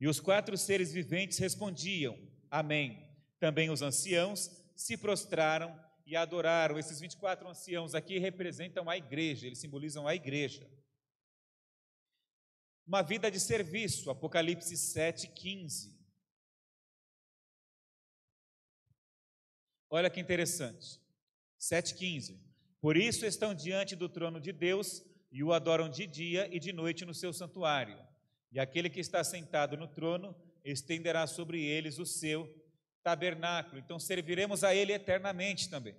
E 0.00 0.06
os 0.06 0.20
quatro 0.20 0.56
seres 0.56 0.92
viventes 0.92 1.38
respondiam: 1.38 2.16
Amém. 2.48 3.04
Também 3.40 3.68
os 3.68 3.82
anciãos 3.82 4.48
se 4.76 4.96
prostraram 4.96 5.76
e 6.06 6.14
adoraram. 6.14 6.78
Esses 6.78 7.00
24 7.00 7.48
anciãos 7.48 7.94
aqui 7.94 8.18
representam 8.18 8.88
a 8.88 8.96
igreja, 8.96 9.46
eles 9.46 9.58
simbolizam 9.58 10.06
a 10.06 10.14
igreja. 10.14 10.70
Uma 12.86 13.02
vida 13.02 13.28
de 13.28 13.40
serviço, 13.40 14.10
Apocalipse 14.10 14.74
7,15. 14.74 15.95
Olha 19.96 20.10
que 20.10 20.20
interessante. 20.20 21.00
7,15. 21.58 22.38
Por 22.82 22.98
isso 22.98 23.24
estão 23.24 23.54
diante 23.54 23.96
do 23.96 24.10
trono 24.10 24.38
de 24.38 24.52
Deus 24.52 25.02
e 25.32 25.42
o 25.42 25.54
adoram 25.54 25.88
de 25.88 26.06
dia 26.06 26.54
e 26.54 26.60
de 26.60 26.70
noite 26.70 27.06
no 27.06 27.14
seu 27.14 27.32
santuário. 27.32 27.98
E 28.52 28.60
aquele 28.60 28.90
que 28.90 29.00
está 29.00 29.24
sentado 29.24 29.74
no 29.74 29.88
trono 29.88 30.36
estenderá 30.62 31.26
sobre 31.26 31.64
eles 31.64 31.98
o 31.98 32.04
seu 32.04 32.46
tabernáculo. 33.02 33.78
Então 33.78 33.98
serviremos 33.98 34.62
a 34.62 34.74
ele 34.74 34.92
eternamente 34.92 35.70
também. 35.70 35.96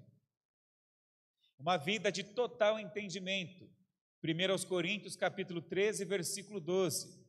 Uma 1.58 1.76
vida 1.76 2.12
de 2.12 2.24
total 2.24 2.80
entendimento. 2.80 3.68
1 4.24 4.68
Coríntios 4.68 5.16
capítulo 5.16 5.60
13, 5.60 6.06
versículo 6.06 6.60
12. 6.60 7.20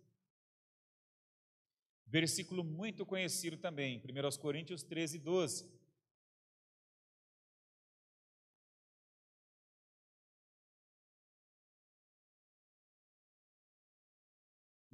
Versículo 2.06 2.62
muito 2.62 3.06
conhecido 3.06 3.56
também, 3.56 4.02
1 4.04 4.38
Coríntios 4.38 4.82
13, 4.82 5.18
12. 5.18 5.77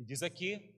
E 0.05 0.07
diz 0.07 0.23
aqui: 0.23 0.77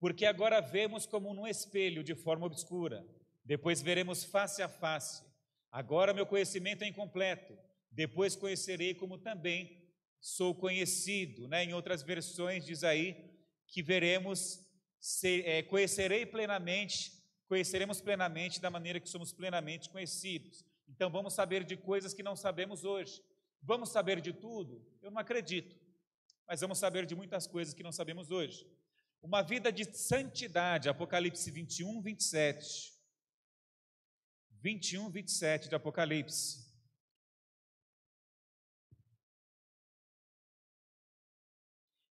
Porque 0.00 0.26
agora 0.26 0.60
vemos 0.60 1.06
como 1.06 1.32
num 1.32 1.46
espelho 1.46 2.02
de 2.02 2.16
forma 2.16 2.46
obscura, 2.46 3.06
depois 3.44 3.80
veremos 3.80 4.24
face 4.24 4.60
a 4.60 4.68
face. 4.68 5.22
Agora 5.70 6.12
meu 6.12 6.26
conhecimento 6.26 6.82
é 6.82 6.88
incompleto, 6.88 7.56
depois 7.92 8.34
conhecerei 8.34 8.92
como 8.92 9.18
também 9.18 9.88
sou 10.20 10.52
conhecido. 10.52 11.46
Né? 11.46 11.62
Em 11.62 11.74
outras 11.74 12.02
versões 12.02 12.66
diz 12.66 12.82
aí 12.82 13.38
que 13.68 13.84
veremos, 13.84 14.58
é, 15.22 15.62
conhecerei 15.62 16.26
plenamente, 16.26 17.12
conheceremos 17.46 18.00
plenamente 18.00 18.60
da 18.60 18.68
maneira 18.68 18.98
que 18.98 19.08
somos 19.08 19.32
plenamente 19.32 19.88
conhecidos. 19.90 20.64
Então 20.88 21.08
vamos 21.08 21.34
saber 21.34 21.62
de 21.62 21.76
coisas 21.76 22.12
que 22.12 22.22
não 22.24 22.34
sabemos 22.34 22.82
hoje. 22.82 23.22
Vamos 23.62 23.90
saber 23.90 24.20
de 24.20 24.32
tudo? 24.32 24.84
Eu 25.00 25.12
não 25.12 25.20
acredito 25.20 25.79
mas 26.50 26.62
vamos 26.62 26.78
saber 26.78 27.06
de 27.06 27.14
muitas 27.14 27.46
coisas 27.46 27.72
que 27.72 27.82
não 27.84 27.92
sabemos 27.92 28.32
hoje. 28.32 28.66
Uma 29.22 29.40
vida 29.40 29.70
de 29.70 29.84
santidade, 29.96 30.88
Apocalipse 30.88 31.48
21, 31.48 32.02
27. 32.02 32.92
21, 34.60 35.08
27 35.10 35.68
de 35.68 35.76
Apocalipse. 35.76 36.68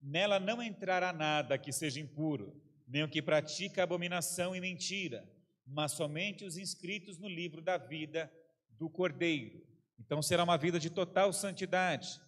Nela 0.01 0.39
não 0.39 0.63
entrará 0.63 1.13
nada 1.13 1.59
que 1.59 1.73
seja 1.73 1.99
impuro, 1.99 2.63
nem 2.87 3.03
o 3.03 3.11
que 3.11 3.21
pratica 3.21 3.83
abominação 3.83 4.55
e 4.55 4.61
mentira, 4.61 5.29
mas 5.67 5.91
somente 5.91 6.45
os 6.45 6.57
inscritos 6.57 7.19
no 7.19 7.29
livro 7.29 7.61
da 7.61 7.77
vida 7.77 8.33
do 8.71 8.89
Cordeiro. 8.89 9.67
Então 9.99 10.23
será 10.23 10.45
uma 10.45 10.57
vida 10.57 10.79
de 10.79 10.91
total 10.91 11.33
santidade 11.33 12.21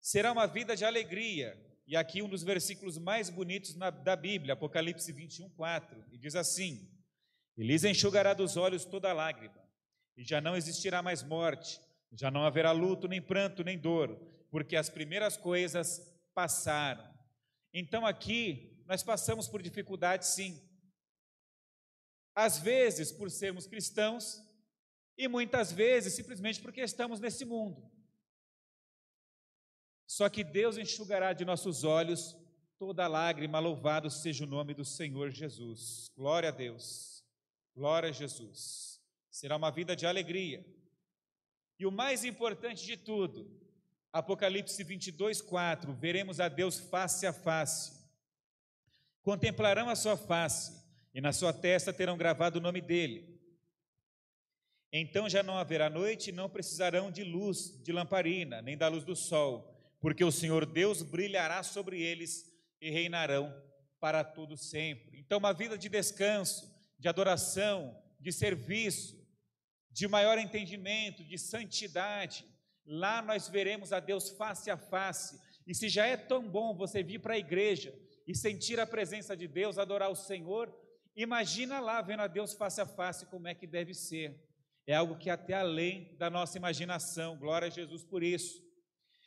será 0.00 0.32
uma 0.32 0.46
vida 0.46 0.74
de 0.74 0.84
alegria. 0.84 1.58
E 1.86 1.96
aqui 1.96 2.22
um 2.22 2.28
dos 2.28 2.42
versículos 2.42 2.98
mais 2.98 3.28
bonitos 3.28 3.74
na, 3.74 3.90
da 3.90 4.14
Bíblia, 4.14 4.54
Apocalipse 4.54 5.12
21, 5.12 5.50
4, 5.50 6.04
e 6.12 6.18
diz 6.18 6.36
assim: 6.36 6.88
E 7.56 7.64
lhes 7.64 7.82
enxugará 7.84 8.32
dos 8.32 8.56
olhos 8.56 8.84
toda 8.84 9.12
lágrima, 9.12 9.60
e 10.16 10.22
já 10.22 10.40
não 10.40 10.56
existirá 10.56 11.02
mais 11.02 11.22
morte, 11.22 11.80
já 12.12 12.30
não 12.30 12.44
haverá 12.44 12.70
luto, 12.70 13.08
nem 13.08 13.20
pranto, 13.20 13.64
nem 13.64 13.76
dor, 13.76 14.14
porque 14.50 14.76
as 14.76 14.88
primeiras 14.88 15.36
coisas 15.36 16.00
passaram. 16.32 17.08
Então 17.74 18.06
aqui 18.06 18.84
nós 18.86 19.02
passamos 19.02 19.48
por 19.48 19.60
dificuldades, 19.60 20.28
sim. 20.28 20.60
Às 22.34 22.58
vezes 22.58 23.10
por 23.10 23.30
sermos 23.32 23.66
cristãos, 23.66 24.40
e 25.18 25.26
muitas 25.26 25.72
vezes 25.72 26.14
simplesmente 26.14 26.60
porque 26.60 26.80
estamos 26.80 27.18
nesse 27.18 27.44
mundo. 27.44 27.90
Só 30.10 30.28
que 30.28 30.42
Deus 30.42 30.76
enxugará 30.76 31.32
de 31.32 31.44
nossos 31.44 31.84
olhos 31.84 32.36
toda 32.76 33.06
lágrima, 33.06 33.60
louvado 33.60 34.10
seja 34.10 34.42
o 34.42 34.46
nome 34.46 34.74
do 34.74 34.84
Senhor 34.84 35.30
Jesus. 35.30 36.10
Glória 36.16 36.48
a 36.48 36.52
Deus. 36.52 37.24
Glória 37.76 38.08
a 38.08 38.12
Jesus. 38.12 39.00
Será 39.30 39.56
uma 39.56 39.70
vida 39.70 39.94
de 39.94 40.06
alegria. 40.06 40.66
E 41.78 41.86
o 41.86 41.92
mais 41.92 42.24
importante 42.24 42.84
de 42.84 42.96
tudo, 42.96 43.48
Apocalipse 44.12 44.82
22, 44.82 45.40
4, 45.42 45.94
veremos 45.94 46.40
a 46.40 46.48
Deus 46.48 46.80
face 46.80 47.24
a 47.24 47.32
face. 47.32 47.96
Contemplarão 49.22 49.88
a 49.88 49.94
sua 49.94 50.16
face, 50.16 50.72
e 51.14 51.20
na 51.20 51.32
sua 51.32 51.52
testa 51.52 51.92
terão 51.92 52.18
gravado 52.18 52.58
o 52.58 52.62
nome 52.62 52.80
dele. 52.80 53.40
Então 54.92 55.28
já 55.28 55.40
não 55.40 55.56
haverá 55.56 55.88
noite, 55.88 56.32
não 56.32 56.50
precisarão 56.50 57.12
de 57.12 57.22
luz 57.22 57.80
de 57.84 57.92
lamparina, 57.92 58.60
nem 58.60 58.76
da 58.76 58.88
luz 58.88 59.04
do 59.04 59.14
sol 59.14 59.69
porque 60.00 60.24
o 60.24 60.32
Senhor 60.32 60.64
Deus 60.64 61.02
brilhará 61.02 61.62
sobre 61.62 62.02
eles 62.02 62.50
e 62.80 62.90
reinarão 62.90 63.54
para 64.00 64.24
todo 64.24 64.56
sempre. 64.56 65.20
Então, 65.20 65.38
uma 65.38 65.52
vida 65.52 65.76
de 65.76 65.88
descanso, 65.88 66.68
de 66.98 67.08
adoração, 67.08 67.96
de 68.18 68.32
serviço, 68.32 69.20
de 69.90 70.08
maior 70.08 70.38
entendimento, 70.38 71.22
de 71.22 71.36
santidade. 71.36 72.44
Lá 72.86 73.20
nós 73.20 73.48
veremos 73.48 73.92
a 73.92 74.00
Deus 74.00 74.30
face 74.30 74.70
a 74.70 74.76
face. 74.76 75.38
E 75.66 75.74
se 75.74 75.88
já 75.88 76.06
é 76.06 76.16
tão 76.16 76.48
bom 76.48 76.74
você 76.74 77.02
vir 77.02 77.20
para 77.20 77.34
a 77.34 77.38
igreja 77.38 77.94
e 78.26 78.34
sentir 78.34 78.80
a 78.80 78.86
presença 78.86 79.36
de 79.36 79.46
Deus, 79.46 79.78
adorar 79.78 80.10
o 80.10 80.16
Senhor, 80.16 80.74
imagina 81.14 81.78
lá 81.80 82.00
vendo 82.00 82.20
a 82.20 82.26
Deus 82.26 82.54
face 82.54 82.80
a 82.80 82.86
face 82.86 83.26
como 83.26 83.48
é 83.48 83.54
que 83.54 83.66
deve 83.66 83.92
ser. 83.92 84.40
É 84.86 84.94
algo 84.94 85.18
que 85.18 85.28
é 85.28 85.32
até 85.32 85.54
além 85.54 86.16
da 86.16 86.30
nossa 86.30 86.56
imaginação. 86.56 87.36
Glória 87.36 87.66
a 87.66 87.70
Jesus 87.70 88.02
por 88.02 88.22
isso. 88.22 88.69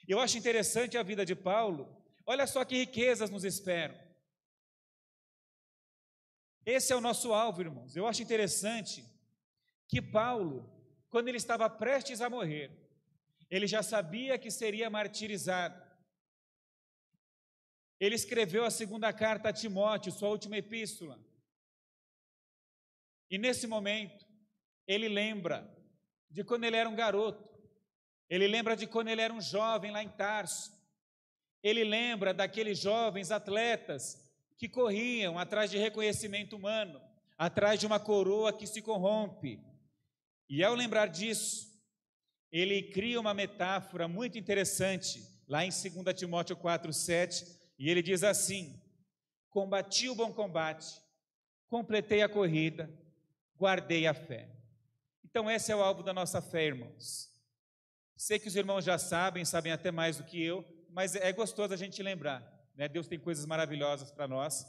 Eu 0.08 0.20
acho 0.20 0.38
interessante 0.38 0.98
a 0.98 1.04
vida 1.04 1.26
de 1.26 1.36
Paulo. 1.36 2.04
Olha 2.26 2.46
só 2.46 2.64
que 2.66 2.76
riquezas 2.76 3.30
nos 3.30 3.44
esperam. 3.44 3.98
Esse 6.66 6.94
é 6.94 6.96
o 6.96 7.02
nosso 7.02 7.34
alvo, 7.34 7.62
irmãos. 7.62 7.96
Eu 7.96 8.08
acho 8.08 8.22
interessante 8.22 9.06
que 9.88 10.02
Paulo, 10.02 10.70
quando 11.10 11.28
ele 11.28 11.38
estava 11.38 11.70
prestes 11.70 12.22
a 12.22 12.30
morrer, 12.30 12.72
ele 13.50 13.68
já 13.68 13.84
sabia 13.84 14.38
que 14.38 14.50
seria 14.50 14.90
martirizado. 14.90 15.82
Ele 18.00 18.16
escreveu 18.16 18.66
a 18.66 18.72
segunda 18.72 19.14
carta 19.14 19.50
a 19.50 19.54
Timóteo, 19.54 20.12
sua 20.12 20.30
última 20.30 20.58
epístola. 20.58 21.20
E 23.30 23.38
nesse 23.38 23.68
momento, 23.68 24.26
ele 24.88 25.08
lembra 25.08 25.70
de 26.30 26.44
quando 26.44 26.64
ele 26.64 26.76
era 26.76 26.90
um 26.90 26.96
garoto. 26.96 27.53
Ele 28.30 28.48
lembra 28.48 28.76
de 28.76 28.88
quando 28.88 29.10
ele 29.10 29.22
era 29.22 29.34
um 29.34 29.42
jovem 29.42 29.92
lá 29.92 30.04
em 30.04 30.10
Tarso. 30.10 30.72
Ele 31.62 31.84
lembra 31.84 32.34
daqueles 32.34 32.80
jovens 32.80 33.32
atletas 33.32 34.24
que 34.58 34.68
corriam 34.70 35.38
atrás 35.38 35.70
de 35.70 35.78
reconhecimento 35.78 36.56
humano, 36.56 37.02
atrás 37.38 37.80
de 37.80 37.86
uma 37.86 38.00
coroa 38.00 38.54
que 38.54 38.68
se 38.68 38.82
corrompe. 38.82 39.60
E 40.50 40.64
ao 40.64 40.76
lembrar 40.76 41.08
disso, 41.08 41.74
ele 42.52 42.84
cria 42.84 43.20
uma 43.20 43.34
metáfora 43.34 44.08
muito 44.08 44.38
interessante, 44.38 45.28
lá 45.48 45.66
em 45.66 45.70
2 45.70 46.16
Timóteo 46.16 46.56
4,7, 46.56 47.48
e 47.80 47.90
ele 47.90 48.02
diz 48.02 48.24
assim: 48.24 48.80
Combati 49.50 50.08
o 50.08 50.16
bom 50.16 50.32
combate, 50.32 51.02
completei 51.68 52.22
a 52.22 52.30
corrida, 52.30 52.90
guardei 53.58 54.06
a 54.06 54.14
fé. 54.14 54.50
Então, 55.26 55.50
esse 55.50 55.72
é 55.72 55.76
o 55.76 55.82
alvo 55.82 56.04
da 56.04 56.14
nossa 56.14 56.42
fé, 56.42 56.66
irmãos. 56.66 57.33
Sei 58.26 58.40
que 58.40 58.48
os 58.48 58.56
irmãos 58.56 58.86
já 58.86 58.98
sabem, 58.98 59.44
sabem 59.44 59.74
até 59.74 59.92
mais 59.92 60.16
do 60.16 60.24
que 60.24 60.42
eu, 60.42 60.64
mas 60.90 61.14
é 61.14 61.34
gostoso 61.34 61.74
a 61.74 61.76
gente 61.76 62.02
lembrar. 62.02 62.42
Né? 62.74 62.88
Deus 62.88 63.06
tem 63.06 63.20
coisas 63.20 63.46
maravilhosas 63.46 64.12
para 64.12 64.30
nós. 64.30 64.66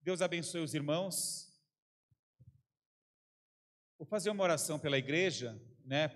Deus 0.00 0.22
abençoe 0.22 0.62
os 0.62 0.72
irmãos. 0.72 1.52
Vou 3.98 4.06
fazer 4.06 4.30
uma 4.30 4.42
oração 4.42 4.78
pela 4.78 4.96
igreja, 4.96 5.54
né? 5.84 6.08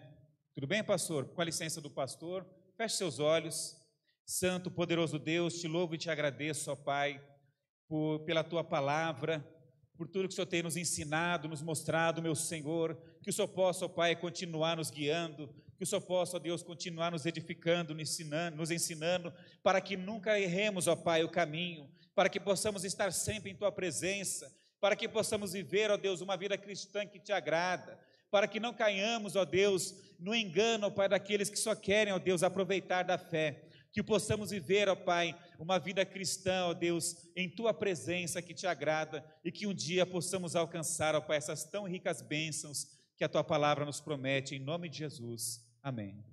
Tudo 0.55 0.67
bem, 0.67 0.83
pastor? 0.83 1.29
Com 1.35 1.43
a 1.43 1.45
licença 1.45 1.79
do 1.79 1.91
pastor, 1.91 2.47
feche 2.75 2.97
seus 2.97 3.19
olhos. 3.19 3.77
Santo, 4.25 4.71
poderoso 4.71 5.19
Deus, 5.19 5.61
te 5.61 5.69
louvo 5.69 5.95
e 5.95 5.99
te 5.99 6.09
agradeço, 6.09 6.73
ó 6.73 6.75
Pai, 6.75 7.23
por, 7.87 8.21
pela 8.21 8.43
tua 8.43 8.65
palavra, 8.65 9.47
por 9.99 10.07
tudo 10.07 10.29
que 10.29 10.33
o 10.33 10.37
Senhor 10.37 10.47
tem 10.47 10.63
nos 10.63 10.77
ensinado, 10.77 11.49
nos 11.49 11.61
mostrado, 11.61 12.23
meu 12.23 12.37
Senhor, 12.37 12.97
que 13.21 13.31
o 13.31 13.33
Senhor 13.33 13.49
possa, 13.49 13.85
ó 13.85 13.89
Pai, 13.89 14.15
continuar 14.15 14.77
nos 14.77 14.91
guiando, 14.91 15.53
que 15.77 15.83
o 15.83 15.87
Senhor 15.87 16.01
possa, 16.03 16.37
ó 16.37 16.39
Deus, 16.41 16.63
continuar 16.63 17.11
nos 17.11 17.27
edificando, 17.27 17.93
nos 17.93 18.03
ensinando, 18.09 18.57
nos 18.57 18.71
ensinando, 18.71 19.35
para 19.61 19.81
que 19.81 19.97
nunca 19.97 20.39
erremos, 20.39 20.87
ó 20.87 20.95
Pai, 20.95 21.25
o 21.25 21.29
caminho, 21.29 21.91
para 22.15 22.29
que 22.29 22.39
possamos 22.39 22.85
estar 22.85 23.13
sempre 23.13 23.51
em 23.51 23.57
Tua 23.57 23.73
presença, 23.73 24.57
para 24.81 24.95
que 24.95 25.09
possamos 25.09 25.53
viver, 25.53 25.91
ó 25.91 25.97
Deus, 25.97 26.21
uma 26.21 26.37
vida 26.37 26.57
cristã 26.57 27.05
que 27.05 27.19
te 27.19 27.33
agrada, 27.33 27.99
para 28.31 28.47
que 28.47 28.61
não 28.61 28.73
caiamos, 28.73 29.35
ó 29.35 29.45
Deus, 29.45 29.97
no 30.17 30.33
engano, 30.33 30.87
ó 30.87 30.91
Pai, 30.91 31.09
daqueles 31.09 31.51
que 31.51 31.59
só 31.59 31.75
querem, 31.75 32.13
ó 32.13 32.21
Deus, 32.21 32.45
aproveitar 32.45 33.03
da 33.03 33.19
fé, 33.19 33.65
que 33.93 34.03
possamos 34.03 34.51
viver, 34.51 34.89
ó 34.89 34.95
Pai, 34.95 35.39
uma 35.59 35.79
vida 35.79 36.05
cristã, 36.05 36.67
ó 36.67 36.75
Deus, 36.75 37.29
em 37.35 37.49
Tua 37.49 37.73
presença 37.73 38.43
que 38.43 38.55
te 38.55 38.67
agrada 38.67 39.25
e 39.45 39.51
que 39.51 39.67
um 39.67 39.75
dia 39.75 40.05
possamos 40.05 40.55
alcançar, 40.55 41.15
ó 41.15 41.21
Pai, 41.21 41.39
essas 41.39 41.65
tão 41.65 41.85
ricas 41.85 42.23
bênçãos 42.23 42.87
que 43.17 43.25
a 43.25 43.29
Tua 43.29 43.43
palavra 43.43 43.85
nos 43.85 44.01
promete, 44.01 44.55
em 44.55 44.61
nome 44.61 44.89
de 44.89 44.99
Jesus. 44.99 45.67
Amém. 45.83 46.29